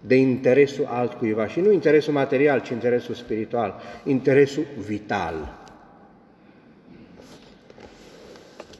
de 0.00 0.14
interesul 0.14 0.84
altcuiva 0.84 1.46
și 1.46 1.60
nu 1.60 1.72
interesul 1.72 2.12
material, 2.12 2.60
ci 2.60 2.68
interesul 2.68 3.14
spiritual, 3.14 3.80
interesul 4.04 4.64
vital. 4.86 5.54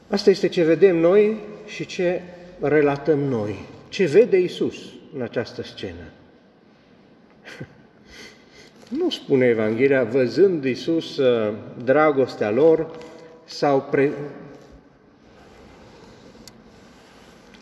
Asta 0.07 0.29
este 0.29 0.47
ce 0.47 0.63
vedem 0.63 0.97
noi 0.97 1.37
și 1.65 1.85
ce 1.85 2.21
relatăm 2.59 3.19
noi, 3.19 3.65
ce 3.89 4.05
vede 4.05 4.39
Isus 4.39 4.75
în 5.13 5.21
această 5.21 5.63
scenă. 5.63 6.03
Nu 8.99 9.09
spune 9.09 9.45
Evanghelia, 9.45 10.03
văzând 10.03 10.63
Isus 10.65 11.17
uh, 11.17 11.53
dragostea 11.83 12.51
lor, 12.51 12.89
sau 13.45 13.81
pre... 13.89 14.11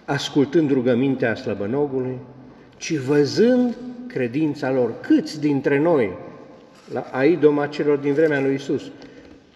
ascultând 0.05 0.71
rugămintea 0.71 1.35
slăbănogului, 1.35 2.17
ci 2.77 2.95
văzând 2.95 3.75
credința 4.07 4.71
lor. 4.71 4.99
Câți 5.01 5.39
dintre 5.39 5.79
noi, 5.79 6.17
la 6.93 7.09
aidoma 7.11 7.67
celor 7.67 7.97
din 7.97 8.13
vremea 8.13 8.41
lui 8.41 8.53
Isus, 8.53 8.91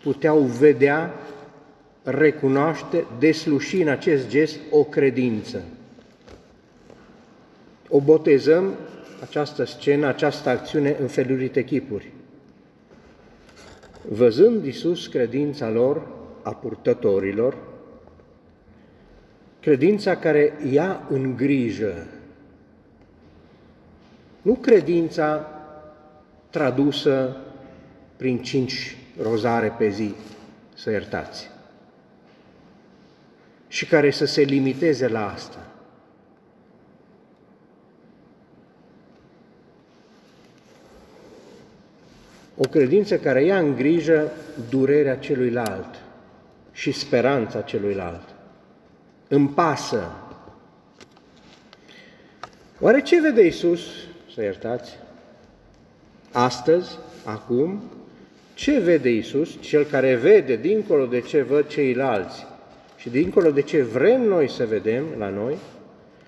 puteau 0.03 0.39
vedea, 0.39 1.13
recunoaște, 2.03 3.05
desluși 3.19 3.81
în 3.81 3.87
acest 3.87 4.27
gest 4.27 4.59
o 4.71 4.83
credință. 4.83 5.63
O 7.89 7.99
botezăm, 7.99 8.73
această 9.21 9.65
scenă, 9.65 10.07
această 10.07 10.49
acțiune, 10.49 10.95
în 11.01 11.07
felurite 11.07 11.63
chipuri. 11.63 12.11
Văzând 14.09 14.65
Isus 14.65 15.07
credința 15.07 15.69
lor, 15.69 16.07
a 16.47 16.53
purtătorilor, 16.53 17.57
credința 19.59 20.17
care 20.17 20.53
ia 20.71 21.07
în 21.09 21.35
grijă, 21.35 22.07
nu 24.41 24.53
credința 24.53 25.51
tradusă 26.49 27.37
prin 28.17 28.41
cinci 28.41 28.97
rozare 29.21 29.75
pe 29.77 29.89
zi, 29.89 30.13
să 30.73 30.89
iertați, 30.89 31.49
și 33.67 33.85
care 33.85 34.11
să 34.11 34.25
se 34.25 34.41
limiteze 34.41 35.07
la 35.07 35.31
asta. 35.31 35.65
O 42.57 42.67
credință 42.67 43.17
care 43.17 43.43
ia 43.43 43.59
în 43.59 43.75
grijă 43.75 44.31
durerea 44.69 45.17
celuilalt, 45.17 46.06
și 46.77 46.91
speranța 46.91 47.61
celuilalt. 47.61 48.35
Îmi 49.27 49.49
pasă. 49.49 50.11
Oare 52.79 53.01
ce 53.01 53.21
vede 53.21 53.43
Iisus, 53.43 53.81
să 54.33 54.41
iertați, 54.41 54.97
astăzi, 56.31 56.97
acum, 57.25 57.83
ce 58.53 58.79
vede 58.79 59.09
Iisus, 59.09 59.57
cel 59.59 59.83
care 59.83 60.15
vede 60.15 60.55
dincolo 60.55 61.05
de 61.05 61.21
ce 61.21 61.41
văd 61.41 61.67
ceilalți 61.67 62.45
și 62.97 63.09
dincolo 63.09 63.51
de 63.51 63.61
ce 63.61 63.83
vrem 63.83 64.21
noi 64.21 64.49
să 64.49 64.65
vedem 64.65 65.05
la 65.17 65.29
noi, 65.29 65.57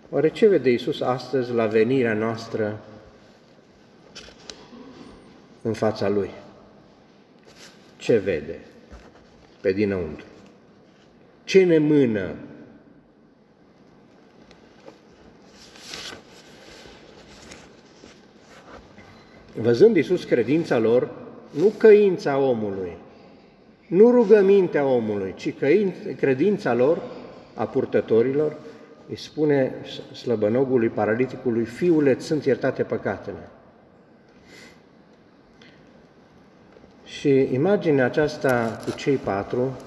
oare 0.09 0.29
ce 0.29 0.47
vede 0.47 0.69
Iisus 0.69 1.01
astăzi 1.01 1.53
la 1.53 1.65
venirea 1.65 2.13
noastră 2.13 2.79
în 5.61 5.73
fața 5.73 6.09
Lui? 6.09 6.29
Ce 7.97 8.17
vede 8.17 8.59
pe 9.61 9.71
dinăuntru? 9.71 10.27
Ce 11.49 11.63
ne 11.63 11.77
mână. 11.77 12.35
Văzând 19.55 19.95
Iisus 19.95 20.23
credința 20.23 20.77
lor, 20.77 21.11
nu 21.51 21.73
căința 21.77 22.37
omului, 22.37 22.97
nu 23.87 24.11
rugămintea 24.11 24.85
omului, 24.85 25.33
ci 25.35 25.53
credința 26.17 26.73
lor, 26.73 27.01
a 27.53 27.65
purtătorilor, 27.65 28.57
îi 29.07 29.17
spune 29.17 29.73
slăbănogului, 30.13 30.89
paraliticului, 30.89 31.65
Fiule, 31.65 32.19
sunt 32.19 32.45
iertate 32.45 32.83
păcatele. 32.83 33.49
Și 37.03 37.47
imaginea 37.51 38.05
aceasta 38.05 38.81
cu 38.85 38.91
cei 38.91 39.15
patru 39.15 39.77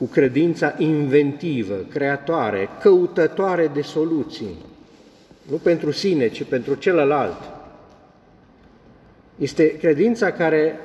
cu 0.00 0.06
credința 0.06 0.74
inventivă, 0.78 1.74
creatoare, 1.74 2.68
căutătoare 2.80 3.66
de 3.66 3.80
soluții. 3.80 4.56
nu 5.50 5.56
pentru 5.56 5.90
sine, 5.90 6.28
ci 6.28 6.44
pentru 6.44 6.74
celălalt. 6.74 7.38
Este 9.36 9.76
credința 9.76 10.32
care 10.32 10.78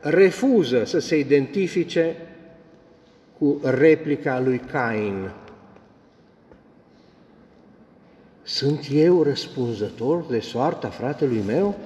refuză 0.00 0.84
să 0.84 0.98
se 0.98 1.18
identifice 1.18 2.16
cu 3.38 3.60
replica 3.62 4.40
lui 4.40 4.58
Cain. 4.58 5.30
Sunt 8.42 8.86
eu 8.92 9.22
răspunzător 9.22 10.24
de 10.28 10.40
soarta 10.40 10.88
fratelui 10.88 11.42
meu? 11.46 11.78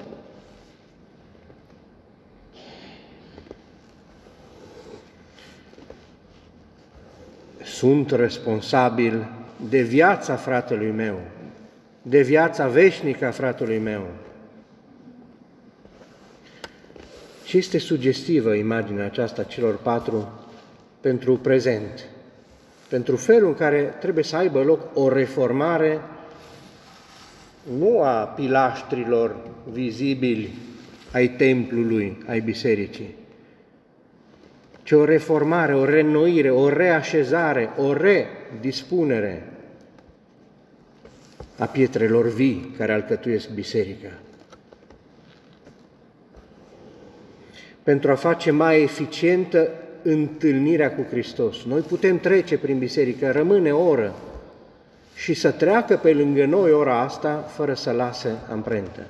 Sunt 7.87 8.11
responsabil 8.11 9.29
de 9.69 9.81
viața 9.81 10.37
fratelui 10.37 10.91
meu, 10.91 11.21
de 12.03 12.23
viața 12.23 12.69
veșnică 12.69 13.27
a 13.27 13.31
fratelui 13.31 13.79
meu. 13.79 14.07
Și 17.45 17.59
este 17.59 17.79
sugestivă 17.79 18.55
imaginea 18.55 19.05
aceasta 19.05 19.43
celor 19.43 19.77
patru 19.77 20.33
pentru 21.01 21.37
prezent, 21.37 22.05
pentru 22.89 23.17
felul 23.17 23.49
în 23.49 23.55
care 23.55 23.83
trebuie 24.01 24.25
să 24.25 24.37
aibă 24.37 24.63
loc 24.63 24.81
o 24.95 25.09
reformare 25.09 26.01
nu 27.79 28.03
a 28.03 28.25
pilaștrilor 28.25 29.37
vizibili 29.73 30.55
ai 31.13 31.29
templului, 31.29 32.19
ai 32.29 32.41
bisericii, 32.41 33.15
ci 34.87 34.93
o 34.93 35.05
reformare, 35.05 35.75
o 35.75 35.85
reînnoire, 35.85 36.51
o 36.51 36.69
reașezare, 36.69 37.71
o 37.77 37.93
redispunere 37.93 39.53
a 41.59 41.65
pietrelor 41.65 42.29
vii 42.29 42.75
care 42.77 42.93
alcătuiesc 42.93 43.49
biserica. 43.49 44.09
Pentru 47.83 48.11
a 48.11 48.15
face 48.15 48.51
mai 48.51 48.83
eficientă 48.83 49.71
întâlnirea 50.03 50.95
cu 50.95 51.07
Hristos. 51.11 51.65
Noi 51.65 51.81
putem 51.81 52.19
trece 52.19 52.59
prin 52.59 52.79
biserică, 52.79 53.31
rămâne 53.31 53.73
o 53.73 53.89
oră 53.89 54.15
și 55.15 55.35
să 55.35 55.51
treacă 55.51 55.97
pe 55.97 56.13
lângă 56.13 56.45
noi 56.45 56.73
ora 56.73 57.01
asta 57.01 57.37
fără 57.37 57.75
să 57.75 57.91
lase 57.91 58.29
amprentă, 58.51 59.07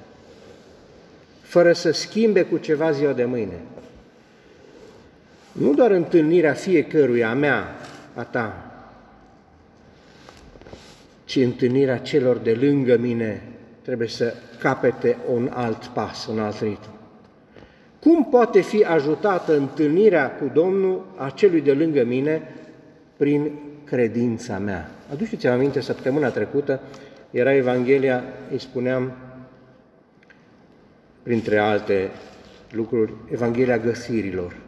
fără 1.41 1.73
să 1.73 1.91
schimbe 1.91 2.43
cu 2.43 2.57
ceva 2.57 2.91
ziua 2.91 3.12
de 3.12 3.25
mâine. 3.25 3.61
Nu 5.59 5.75
doar 5.75 5.90
întâlnirea 5.90 6.53
fiecăruia, 6.53 7.31
a 7.31 7.35
mea, 7.35 7.64
a 8.14 8.23
ta, 8.23 8.71
ci 11.25 11.37
întâlnirea 11.37 11.99
celor 11.99 12.37
de 12.37 12.53
lângă 12.61 12.97
mine 12.97 13.42
trebuie 13.83 14.09
să 14.09 14.35
capete 14.59 15.16
un 15.33 15.51
alt 15.53 15.85
pas, 15.85 16.27
un 16.27 16.38
alt 16.38 16.61
ritm. 16.61 16.88
Cum 18.01 18.25
poate 18.25 18.61
fi 18.61 18.85
ajutată 18.85 19.57
întâlnirea 19.57 20.31
cu 20.31 20.51
Domnul 20.55 21.07
a 21.16 21.31
celui 21.31 21.61
de 21.61 21.73
lângă 21.73 22.05
mine 22.05 22.42
prin 23.16 23.51
credința 23.85 24.59
mea? 24.59 24.90
Aduceți-vă 25.12 25.53
aminte, 25.53 25.81
săptămâna 25.81 26.29
trecută 26.29 26.81
era 27.31 27.55
Evanghelia, 27.55 28.25
îi 28.51 28.61
spuneam, 28.61 29.12
printre 31.23 31.59
alte 31.59 32.11
lucruri, 32.71 33.12
Evanghelia 33.31 33.79
găsirilor. 33.79 34.65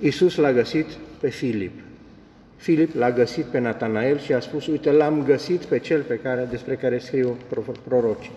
Iisus 0.00 0.36
l-a 0.36 0.52
găsit 0.52 0.86
pe 1.20 1.28
Filip. 1.28 1.80
Filip 2.56 2.94
l-a 2.94 3.10
găsit 3.10 3.44
pe 3.44 3.58
Natanael 3.58 4.18
și 4.18 4.32
a 4.32 4.40
spus, 4.40 4.66
uite, 4.66 4.90
l-am 4.90 5.24
găsit 5.24 5.64
pe 5.64 5.78
cel 5.78 6.02
pe 6.02 6.16
care, 6.16 6.46
despre 6.50 6.76
care 6.76 6.98
scriu 6.98 7.36
prorocii. 7.84 8.32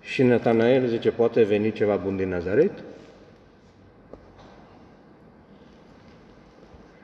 Și 0.00 0.22
Natanael 0.22 0.88
zice, 0.88 1.10
poate 1.10 1.42
veni 1.42 1.72
ceva 1.72 1.96
bun 1.96 2.16
din 2.16 2.28
Nazaret? 2.28 2.72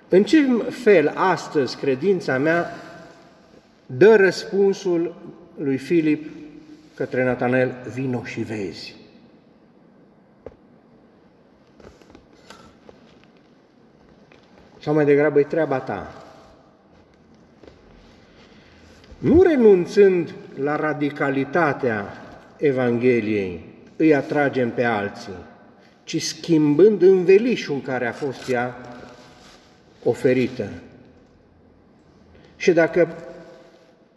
În 0.09 0.23
ce 0.23 0.47
fel 0.69 1.13
astăzi 1.15 1.77
credința 1.77 2.39
mea 2.39 2.71
dă 3.87 4.17
răspunsul 4.17 5.15
lui 5.57 5.77
Filip 5.77 6.31
către 6.95 7.25
Natanael, 7.25 7.75
vino 7.95 8.25
și 8.25 8.41
vezi. 8.41 9.00
Sau 14.81 14.95
mai 14.95 15.05
degrabă 15.05 15.39
e 15.39 15.43
treaba 15.43 15.79
ta. 15.79 16.25
Nu 19.19 19.43
renunțând 19.43 20.35
la 20.55 20.77
radicalitatea 20.77 22.07
Evangheliei, 22.57 23.65
îi 23.97 24.15
atragem 24.15 24.71
pe 24.71 24.85
alții, 24.85 25.45
ci 26.05 26.23
schimbând 26.23 27.03
învelișul 27.03 27.75
în 27.75 27.83
care 27.83 28.07
a 28.07 28.13
fost 28.13 28.49
ea 28.49 28.77
oferită. 30.05 30.69
Și 32.57 32.73
dacă 32.73 33.09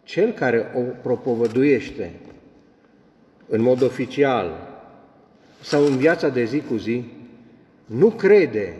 cel 0.02 0.32
care 0.32 0.72
o 0.74 0.80
propovăduiește 0.80 2.12
în 3.48 3.60
mod 3.62 3.82
oficial 3.82 4.68
sau 5.60 5.84
în 5.84 5.96
viața 5.96 6.28
de 6.28 6.44
zi 6.44 6.60
cu 6.60 6.76
zi, 6.76 7.04
nu 7.84 8.10
crede, 8.10 8.76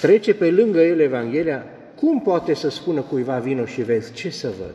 trece 0.00 0.34
pe 0.34 0.50
lângă 0.50 0.80
el 0.80 1.00
Evanghelia, 1.00 1.64
cum 1.94 2.20
poate 2.20 2.54
să 2.54 2.68
spună 2.68 3.00
cuiva 3.00 3.38
vino 3.38 3.64
și 3.64 3.82
vezi 3.82 4.12
ce 4.12 4.30
să 4.30 4.52
văd? 4.58 4.74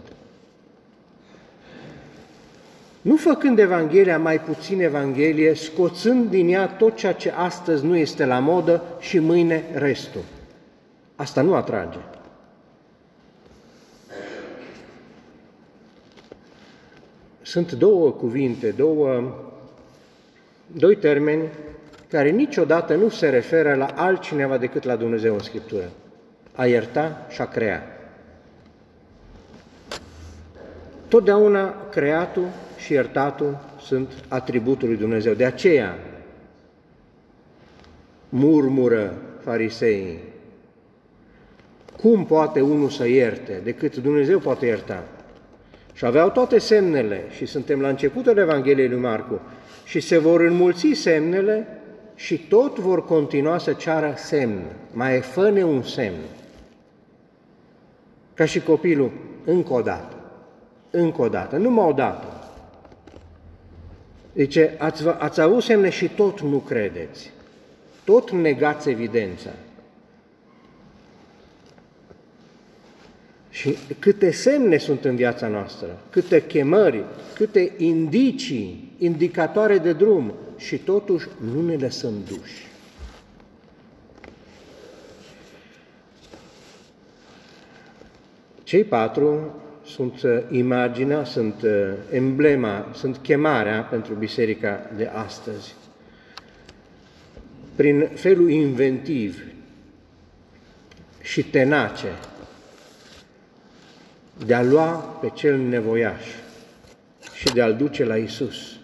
Nu 3.01 3.15
făcând 3.15 3.59
Evanghelia 3.59 4.19
mai 4.19 4.41
puțin 4.41 4.81
Evanghelie, 4.81 5.53
scoțând 5.53 6.29
din 6.29 6.49
ea 6.49 6.67
tot 6.67 6.95
ceea 6.95 7.13
ce 7.13 7.29
astăzi 7.29 7.85
nu 7.85 7.95
este 7.95 8.25
la 8.25 8.39
modă 8.39 8.83
și 8.99 9.19
mâine 9.19 9.63
restul. 9.73 10.21
Asta 11.15 11.41
nu 11.41 11.55
atrage. 11.55 11.97
Sunt 17.41 17.71
două 17.71 18.11
cuvinte, 18.11 18.69
două, 18.69 19.35
doi 20.67 20.95
termeni 20.95 21.41
care 22.11 22.29
niciodată 22.29 22.95
nu 22.95 23.09
se 23.09 23.29
referă 23.29 23.73
la 23.73 23.85
altcineva 23.85 24.57
decât 24.57 24.83
la 24.83 24.95
Dumnezeu 24.95 25.33
în 25.33 25.39
Scriptură. 25.39 25.89
A 26.55 26.65
ierta 26.65 27.27
și 27.29 27.41
a 27.41 27.45
crea. 27.45 27.83
Totdeauna 31.07 31.75
creatul 31.89 32.45
și 32.77 32.93
iertatul 32.93 33.57
sunt 33.81 34.11
atributul 34.27 34.87
lui 34.87 34.97
Dumnezeu. 34.97 35.33
De 35.33 35.45
aceea 35.45 35.97
murmură 38.29 39.13
fariseii. 39.43 40.17
Cum 42.01 42.25
poate 42.25 42.61
unul 42.61 42.89
să 42.89 43.07
ierte 43.07 43.61
decât 43.63 43.95
Dumnezeu 43.95 44.39
poate 44.39 44.65
ierta? 44.65 45.03
Și 45.93 46.05
aveau 46.05 46.29
toate 46.29 46.57
semnele 46.57 47.23
și 47.35 47.45
suntem 47.45 47.81
la 47.81 47.87
începutul 47.87 48.37
Evangheliei 48.37 48.89
lui 48.89 48.99
Marcu 48.99 49.41
și 49.85 49.99
se 49.99 50.17
vor 50.17 50.41
înmulți 50.41 50.91
semnele 50.93 51.80
și 52.21 52.37
tot 52.37 52.79
vor 52.79 53.05
continua 53.05 53.57
să 53.57 53.73
ceară 53.73 54.13
semn. 54.17 54.61
Mai 54.93 55.21
fă 55.21 55.63
un 55.63 55.83
semn. 55.83 56.19
Ca 58.33 58.45
și 58.45 58.59
copilul, 58.59 59.11
încă 59.45 59.73
o 59.73 59.81
dată, 59.81 60.15
încă 60.89 61.21
o 61.21 61.29
dată, 61.29 61.57
numai 61.57 61.85
o 61.85 61.91
dată. 61.91 62.49
Zice, 64.35 64.75
ați, 64.77 65.07
ați 65.07 65.41
avut 65.41 65.63
semne 65.63 65.89
și 65.89 66.07
tot 66.07 66.41
nu 66.41 66.57
credeți. 66.57 67.31
Tot 68.03 68.31
negați 68.31 68.89
evidența. 68.89 69.49
Și 73.49 73.77
câte 73.99 74.31
semne 74.31 74.77
sunt 74.77 75.05
în 75.05 75.15
viața 75.15 75.47
noastră, 75.47 75.99
câte 76.09 76.45
chemări, 76.45 77.03
câte 77.35 77.71
indicii, 77.77 78.93
indicatoare 78.97 79.77
de 79.77 79.93
drum 79.93 80.33
și 80.65 80.77
totuși 80.77 81.27
nu 81.53 81.61
ne 81.61 81.75
lăsăm 81.75 82.13
duși. 82.27 82.67
Cei 88.63 88.83
patru 88.83 89.61
sunt 89.85 90.21
uh, 90.21 90.39
imaginea, 90.49 91.23
sunt 91.23 91.61
uh, 91.61 91.93
emblema, 92.11 92.91
sunt 92.93 93.17
chemarea 93.17 93.81
pentru 93.81 94.13
biserica 94.13 94.89
de 94.95 95.05
astăzi. 95.05 95.75
Prin 97.75 98.09
felul 98.13 98.49
inventiv 98.49 99.43
și 101.21 101.43
tenace 101.43 102.19
de 104.45 104.53
a 104.53 104.63
lua 104.63 104.89
pe 105.21 105.29
cel 105.33 105.57
nevoiaș 105.57 106.25
și 107.33 107.53
de 107.53 107.61
a-l 107.61 107.75
duce 107.75 108.05
la 108.05 108.17
Isus. 108.17 108.79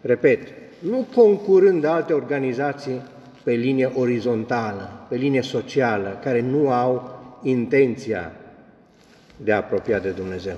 Repet, 0.00 0.59
nu 0.80 1.06
concurând 1.14 1.84
alte 1.84 2.12
organizații 2.12 3.02
pe 3.42 3.52
linie 3.52 3.92
orizontală, 3.94 5.06
pe 5.08 5.16
linie 5.16 5.42
socială, 5.42 6.18
care 6.22 6.40
nu 6.40 6.70
au 6.70 7.18
intenția 7.42 8.32
de 9.36 9.52
a 9.52 9.56
apropia 9.56 9.98
de 9.98 10.10
Dumnezeu. 10.10 10.56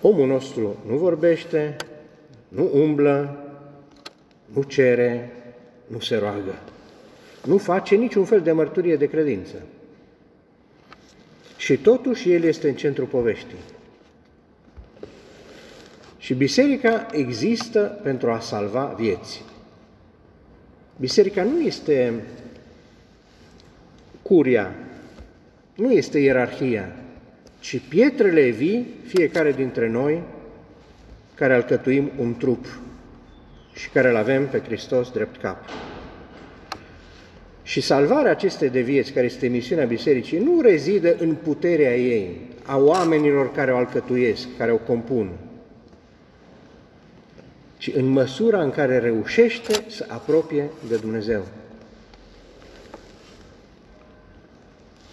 Omul 0.00 0.26
nostru 0.26 0.76
nu 0.86 0.96
vorbește, 0.96 1.76
nu 2.48 2.70
umblă, 2.74 3.44
nu 4.44 4.62
cere, 4.62 5.32
nu 5.86 6.00
se 6.00 6.16
roagă. 6.16 6.54
Nu 7.44 7.58
face 7.58 7.94
niciun 7.94 8.24
fel 8.24 8.40
de 8.40 8.52
mărturie 8.52 8.96
de 8.96 9.06
credință. 9.06 9.54
Și 11.56 11.76
totuși 11.76 12.32
el 12.32 12.42
este 12.42 12.68
în 12.68 12.74
centrul 12.74 13.06
poveștii. 13.06 13.58
Și 16.28 16.34
biserica 16.34 17.06
există 17.12 18.00
pentru 18.02 18.30
a 18.30 18.38
salva 18.38 18.94
vieți. 18.98 19.42
Biserica 20.96 21.42
nu 21.42 21.60
este 21.60 22.12
curia, 24.22 24.74
nu 25.74 25.92
este 25.92 26.18
ierarhia, 26.18 26.92
ci 27.60 27.80
pietrele 27.88 28.48
vii, 28.48 28.86
fiecare 29.06 29.52
dintre 29.52 29.88
noi, 29.88 30.22
care 31.34 31.54
alcătuim 31.54 32.10
un 32.18 32.36
trup 32.36 32.66
și 33.74 33.90
care 33.90 34.08
îl 34.08 34.16
avem 34.16 34.46
pe 34.46 34.58
Hristos 34.58 35.10
drept 35.10 35.40
cap. 35.40 35.64
Și 37.62 37.80
salvarea 37.80 38.30
acestei 38.30 38.68
de 38.68 38.80
vieți, 38.80 39.12
care 39.12 39.26
este 39.26 39.46
misiunea 39.46 39.86
Bisericii, 39.86 40.38
nu 40.38 40.60
rezidă 40.60 41.16
în 41.18 41.34
puterea 41.34 41.96
ei, 41.96 42.40
a 42.64 42.76
oamenilor 42.76 43.52
care 43.52 43.72
o 43.72 43.76
alcătuiesc, 43.76 44.48
care 44.58 44.72
o 44.72 44.76
compun, 44.76 45.30
ci 47.78 47.90
în 47.94 48.06
măsura 48.06 48.62
în 48.62 48.70
care 48.70 48.98
reușește 48.98 49.84
să 49.88 50.06
apropie 50.08 50.70
de 50.88 50.96
Dumnezeu. 50.96 51.46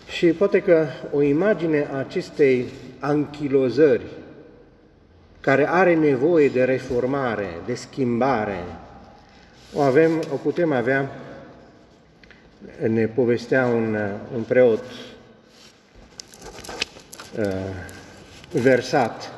Și 0.07 0.25
poate 0.27 0.61
că 0.61 0.87
o 1.11 1.21
imagine 1.21 1.87
a 1.91 1.97
acestei 1.97 2.65
anchilozări, 2.99 4.05
care 5.39 5.69
are 5.69 5.95
nevoie 5.95 6.49
de 6.49 6.63
reformare, 6.63 7.47
de 7.65 7.75
schimbare, 7.75 8.63
o 9.73 9.81
avem, 9.81 10.23
o 10.33 10.35
putem 10.35 10.71
avea, 10.71 11.11
ne 12.87 13.05
povestea 13.05 13.65
un, 13.65 13.97
un 14.35 14.41
preot 14.41 14.83
uh, 17.39 17.45
versat, 18.51 19.34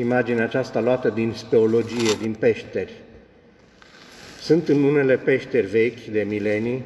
imaginea 0.00 0.44
aceasta 0.44 0.80
luată 0.80 1.08
din 1.08 1.32
speologie, 1.36 2.12
din 2.20 2.34
peșteri. 2.38 2.92
Sunt 4.40 4.68
în 4.68 4.82
unele 4.82 5.16
peșteri 5.16 5.66
vechi 5.66 6.04
de 6.04 6.22
milenii, 6.28 6.84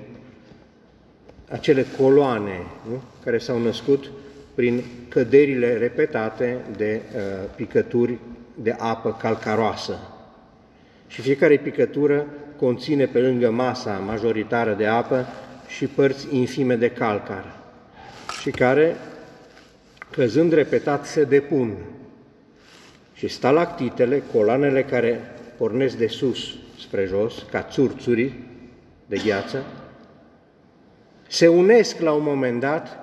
acele 1.51 1.87
coloane 1.99 2.67
nu? 2.89 3.03
care 3.25 3.39
s-au 3.39 3.59
născut 3.59 4.11
prin 4.55 4.83
căderile 5.09 5.77
repetate 5.77 6.57
de 6.77 7.01
uh, 7.15 7.21
picături 7.57 8.19
de 8.55 8.75
apă 8.79 9.17
calcaroasă. 9.21 9.99
Și 11.07 11.21
fiecare 11.21 11.57
picătură 11.57 12.27
conține 12.57 13.07
pe 13.07 13.19
lângă 13.19 13.51
masa 13.51 14.03
majoritară 14.07 14.75
de 14.75 14.87
apă 14.87 15.27
și 15.69 15.87
părți 15.87 16.27
infime 16.31 16.77
de 16.77 16.91
calcar 16.91 17.55
și 18.41 18.51
care, 18.51 18.97
căzând 20.11 20.53
repetat, 20.53 21.07
se 21.07 21.25
depun. 21.25 21.77
Și 23.15 23.29
stalactitele, 23.29 24.23
coloanele 24.33 24.85
care 24.85 25.21
pornesc 25.57 25.97
de 25.97 26.07
sus 26.07 26.55
spre 26.79 27.05
jos, 27.05 27.47
ca 27.51 27.63
țurțuri 27.63 28.33
de 29.07 29.21
gheață, 29.25 29.63
se 31.29 31.49
unesc 31.49 31.99
la 31.99 32.13
un 32.13 32.23
moment 32.23 32.61
dat 32.61 32.99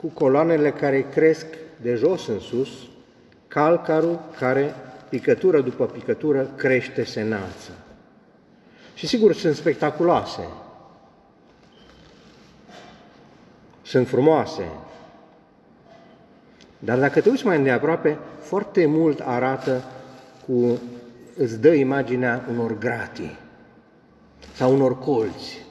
cu 0.00 0.06
coloanele 0.06 0.70
care 0.70 1.06
cresc 1.10 1.46
de 1.80 1.94
jos 1.94 2.26
în 2.26 2.38
sus, 2.38 2.68
calcarul 3.48 4.20
care, 4.38 4.74
picătură 5.08 5.60
după 5.60 5.86
picătură, 5.86 6.50
crește, 6.56 7.04
se 7.04 7.20
înalță. 7.20 7.70
Și 8.94 9.06
sigur, 9.06 9.32
sunt 9.32 9.54
spectaculoase, 9.56 10.48
sunt 13.82 14.08
frumoase, 14.08 14.62
dar 16.78 16.98
dacă 16.98 17.20
te 17.20 17.28
uiți 17.28 17.46
mai 17.46 17.56
îndeaproape, 17.56 18.18
foarte 18.40 18.86
mult 18.86 19.20
arată 19.20 19.84
cu, 20.46 20.78
îți 21.36 21.60
dă 21.60 21.72
imaginea 21.72 22.44
unor 22.50 22.78
gratii 22.78 23.36
sau 24.54 24.74
unor 24.74 24.98
colți, 24.98 25.66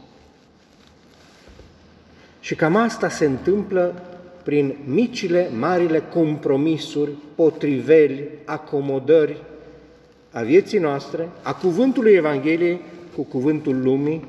și 2.39 2.55
cam 2.55 2.75
asta 2.75 3.09
se 3.09 3.25
întâmplă 3.25 4.01
prin 4.43 4.75
micile, 4.85 5.49
marile 5.59 6.03
compromisuri, 6.13 7.11
potriveli, 7.35 8.29
acomodări 8.45 9.43
a 10.31 10.41
vieții 10.41 10.79
noastre, 10.79 11.29
a 11.41 11.53
cuvântului 11.53 12.13
Evangheliei 12.13 12.81
cu 13.15 13.23
cuvântul 13.23 13.81
lumii, 13.81 14.27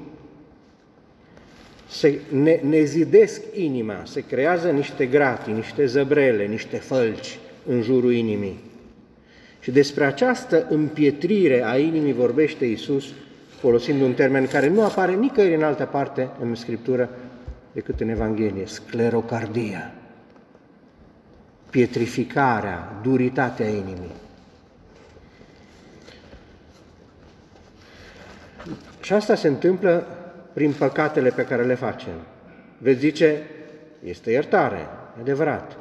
se 1.88 2.20
ne, 2.31 2.61
ne 2.68 2.83
zidesc 2.83 3.42
inima, 3.55 4.03
se 4.05 4.20
creează 4.20 4.70
niște 4.70 5.07
gratii, 5.07 5.53
niște 5.53 5.87
zăbrele, 5.87 6.46
niște 6.46 6.77
fălci 6.77 7.38
în 7.66 7.83
jurul 7.83 8.12
inimii. 8.12 8.59
Și 9.61 9.70
despre 9.70 10.05
această 10.05 10.66
împietrire 10.70 11.64
a 11.64 11.79
inimii 11.79 12.12
vorbește 12.12 12.64
Iisus, 12.64 13.05
folosind 13.61 14.03
un 14.03 14.12
termen 14.12 14.46
care 14.46 14.68
nu 14.68 14.85
apare 14.85 15.14
nicăieri 15.14 15.55
în 15.55 15.62
altă 15.62 15.85
parte 15.85 16.29
în 16.40 16.55
Scriptură, 16.55 17.11
decât 17.72 18.01
în 18.01 18.09
Evanghelie, 18.09 18.66
sclerocardia, 18.66 19.92
pietrificarea, 21.70 23.01
duritatea 23.03 23.68
inimii. 23.68 24.14
Și 29.01 29.12
asta 29.12 29.35
se 29.35 29.48
întâmplă 29.48 30.17
prin 30.59 30.73
păcatele 30.73 31.31
pe 31.31 31.44
care 31.44 31.64
le 31.64 31.75
facem. 31.75 32.12
Veți 32.79 32.99
zice, 32.99 33.42
este 34.05 34.31
iertare, 34.31 34.87
adevărat. 35.21 35.77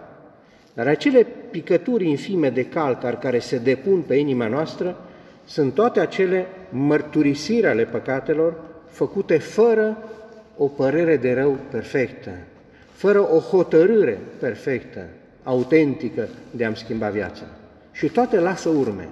Dar 0.74 0.88
acele 0.88 1.28
picături 1.52 2.10
infime 2.10 2.50
de 2.50 2.66
calcar 2.66 3.20
care 3.20 3.40
se 3.40 3.58
depun 3.58 4.02
pe 4.02 4.16
inima 4.16 4.48
noastră 4.48 4.98
sunt 5.46 5.74
toate 5.74 6.00
acele 6.00 6.46
mărturisiri 6.70 7.68
ale 7.68 7.84
păcatelor 7.84 8.56
făcute 8.90 9.38
fără 9.38 9.98
o 10.58 10.68
părere 10.68 11.18
de 11.18 11.34
rău 11.34 11.58
perfectă, 11.72 12.32
fără 12.92 13.34
o 13.34 13.40
hotărâre 13.40 14.20
perfectă, 14.40 15.06
autentică 15.44 16.28
de 16.52 16.66
a-mi 16.66 16.76
schimba 16.76 17.10
viața. 17.10 17.44
Și 17.92 18.08
toate 18.08 18.40
lasă 18.40 18.70
urme. 18.70 19.08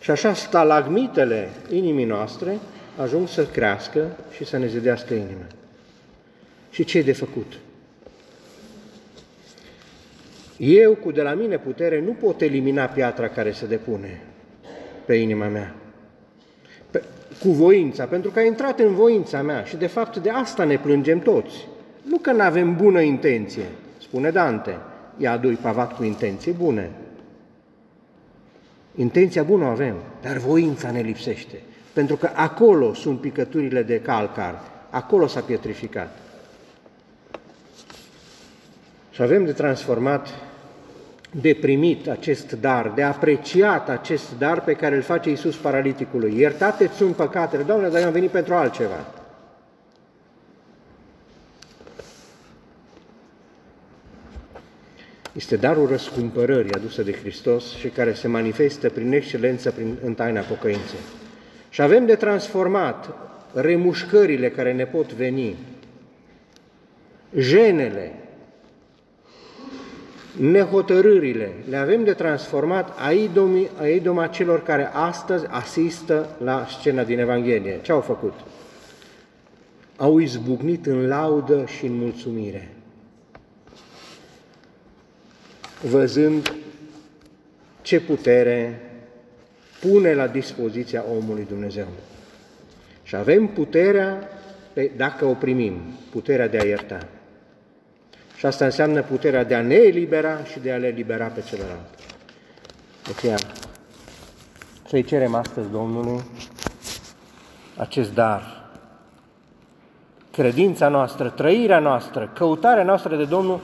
Și 0.00 0.10
așa 0.10 0.34
stalagmitele 0.34 1.48
inimii 1.70 2.04
noastre 2.04 2.58
ajung 2.96 3.28
să 3.28 3.46
crească 3.46 4.16
și 4.30 4.44
să 4.44 4.58
ne 4.58 4.66
zidească 4.66 5.14
inima. 5.14 5.46
Și 6.70 6.84
ce 6.84 6.98
e 6.98 7.02
de 7.02 7.12
făcut? 7.12 7.58
Eu, 10.56 10.94
cu 10.94 11.10
de 11.12 11.22
la 11.22 11.34
mine 11.34 11.58
putere, 11.58 12.00
nu 12.00 12.12
pot 12.12 12.40
elimina 12.40 12.84
piatra 12.84 13.28
care 13.28 13.52
se 13.52 13.66
depune 13.66 14.22
pe 15.04 15.14
inima 15.14 15.46
mea 15.46 15.74
cu 17.42 17.48
voința, 17.48 18.04
pentru 18.04 18.30
că 18.30 18.38
a 18.38 18.42
intrat 18.42 18.78
în 18.78 18.94
voința 18.94 19.42
mea 19.42 19.64
și 19.64 19.76
de 19.76 19.86
fapt 19.86 20.16
de 20.16 20.30
asta 20.30 20.64
ne 20.64 20.78
plângem 20.78 21.18
toți. 21.18 21.68
Nu 22.02 22.16
că 22.18 22.32
nu 22.32 22.42
avem 22.42 22.76
bună 22.76 23.00
intenție, 23.00 23.64
spune 24.00 24.30
Dante, 24.30 24.76
ia 25.16 25.36
doi 25.36 25.54
pavat 25.54 25.96
cu 25.96 26.04
intenții 26.04 26.52
bune. 26.52 26.90
Intenția 28.94 29.42
bună 29.42 29.64
o 29.64 29.68
avem, 29.68 29.94
dar 30.22 30.36
voința 30.36 30.90
ne 30.90 31.00
lipsește, 31.00 31.60
pentru 31.92 32.16
că 32.16 32.30
acolo 32.34 32.94
sunt 32.94 33.20
picăturile 33.20 33.82
de 33.82 34.00
calcar, 34.00 34.60
acolo 34.90 35.26
s-a 35.26 35.40
pietrificat. 35.40 36.16
Și 39.10 39.22
avem 39.22 39.44
de 39.44 39.52
transformat 39.52 40.28
de 41.30 41.54
primit 41.60 42.08
acest 42.08 42.52
dar, 42.52 42.92
de 42.94 43.02
apreciat 43.02 43.88
acest 43.88 44.38
dar 44.38 44.64
pe 44.64 44.72
care 44.72 44.94
îl 44.94 45.02
face 45.02 45.28
Iisus 45.28 45.56
paraliticului. 45.56 46.38
Iertate-ți 46.38 46.96
sunt 46.96 47.16
păcatele, 47.16 47.62
Doamne, 47.62 47.88
dar 47.88 48.00
eu 48.00 48.06
am 48.06 48.12
venit 48.12 48.30
pentru 48.30 48.54
altceva. 48.54 49.06
Este 55.32 55.56
darul 55.56 55.88
răscumpărării 55.88 56.74
adusă 56.74 57.02
de 57.02 57.12
Hristos 57.12 57.74
și 57.76 57.88
care 57.88 58.12
se 58.12 58.28
manifestă 58.28 58.88
prin 58.90 59.12
excelență 59.12 59.70
prin, 59.70 59.98
în 60.04 60.14
taina 60.14 60.40
pocăinței. 60.40 61.21
Și 61.72 61.82
avem 61.82 62.06
de 62.06 62.14
transformat 62.14 63.14
remușcările 63.52 64.50
care 64.50 64.72
ne 64.72 64.86
pot 64.86 65.12
veni, 65.12 65.56
jenele, 67.36 68.14
nehotărârile 70.36 71.52
le 71.68 71.76
avem 71.76 72.04
de 72.04 72.12
transformat 72.12 72.98
a 73.78 73.86
idoma 73.86 74.26
celor 74.26 74.62
care 74.62 74.90
astăzi 74.92 75.46
asistă 75.48 76.36
la 76.44 76.66
scena 76.78 77.04
din 77.04 77.18
Evanghelie. 77.18 77.80
Ce 77.82 77.92
au 77.92 78.00
făcut? 78.00 78.34
Au 79.96 80.18
izbucnit 80.18 80.86
în 80.86 81.06
laudă 81.06 81.64
și 81.66 81.86
în 81.86 81.94
mulțumire. 81.94 82.68
văzând 85.82 86.54
ce 87.82 88.00
putere 88.00 88.80
pune 89.88 90.14
la 90.14 90.26
dispoziția 90.26 91.04
omului 91.16 91.46
Dumnezeu. 91.48 91.86
Și 93.02 93.16
avem 93.16 93.46
puterea, 93.46 94.28
dacă 94.96 95.24
o 95.24 95.34
primim, 95.34 95.80
puterea 96.10 96.48
de 96.48 96.58
a 96.58 96.64
ierta. 96.64 96.98
Și 98.36 98.46
asta 98.46 98.64
înseamnă 98.64 99.02
puterea 99.02 99.44
de 99.44 99.54
a 99.54 99.62
ne 99.62 99.74
elibera 99.74 100.44
și 100.44 100.58
de 100.58 100.72
a 100.72 100.76
le 100.76 100.86
elibera 100.86 101.26
pe 101.26 101.40
celălalt. 101.48 101.94
De 103.04 103.12
aceea, 103.16 103.36
să-i 104.88 105.04
cerem 105.04 105.34
astăzi 105.34 105.70
Domnului 105.70 106.22
acest 107.76 108.14
dar. 108.14 108.70
Credința 110.30 110.88
noastră, 110.88 111.28
trăirea 111.28 111.78
noastră, 111.78 112.32
căutarea 112.34 112.84
noastră 112.84 113.16
de 113.16 113.24
Domnul 113.24 113.60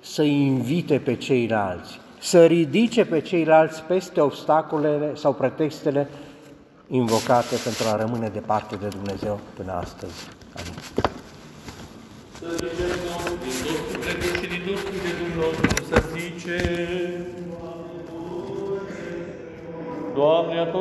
să 0.00 0.22
invite 0.22 0.98
pe 0.98 1.14
ceilalți, 1.14 2.00
să 2.24 2.44
ridice 2.44 3.04
pe 3.04 3.20
ceilalți 3.20 3.82
peste 3.82 4.20
obstacolele 4.20 5.14
sau 5.14 5.32
pretextele 5.32 6.08
invocate 6.88 7.56
pentru 7.64 7.84
a 7.88 7.96
rămâne 7.96 8.28
departe 8.28 8.76
de 8.76 8.88
Dumnezeu 8.88 9.40
până 9.54 9.72
astăzi. 9.72 10.28
Amin. 10.58 10.78
Să 12.38 12.46
zicem, 12.50 12.88
Domnul, 13.04 13.38
din 13.42 13.62
Duhul 14.16 14.38
și 14.40 14.48
din 14.52 14.62
Duhul 14.64 14.90
de 15.04 15.12
Dumnezeu, 15.20 15.52
să 15.90 16.02
zice, 16.16 16.58
Doamne, 20.14 20.58
atunci 20.58 20.72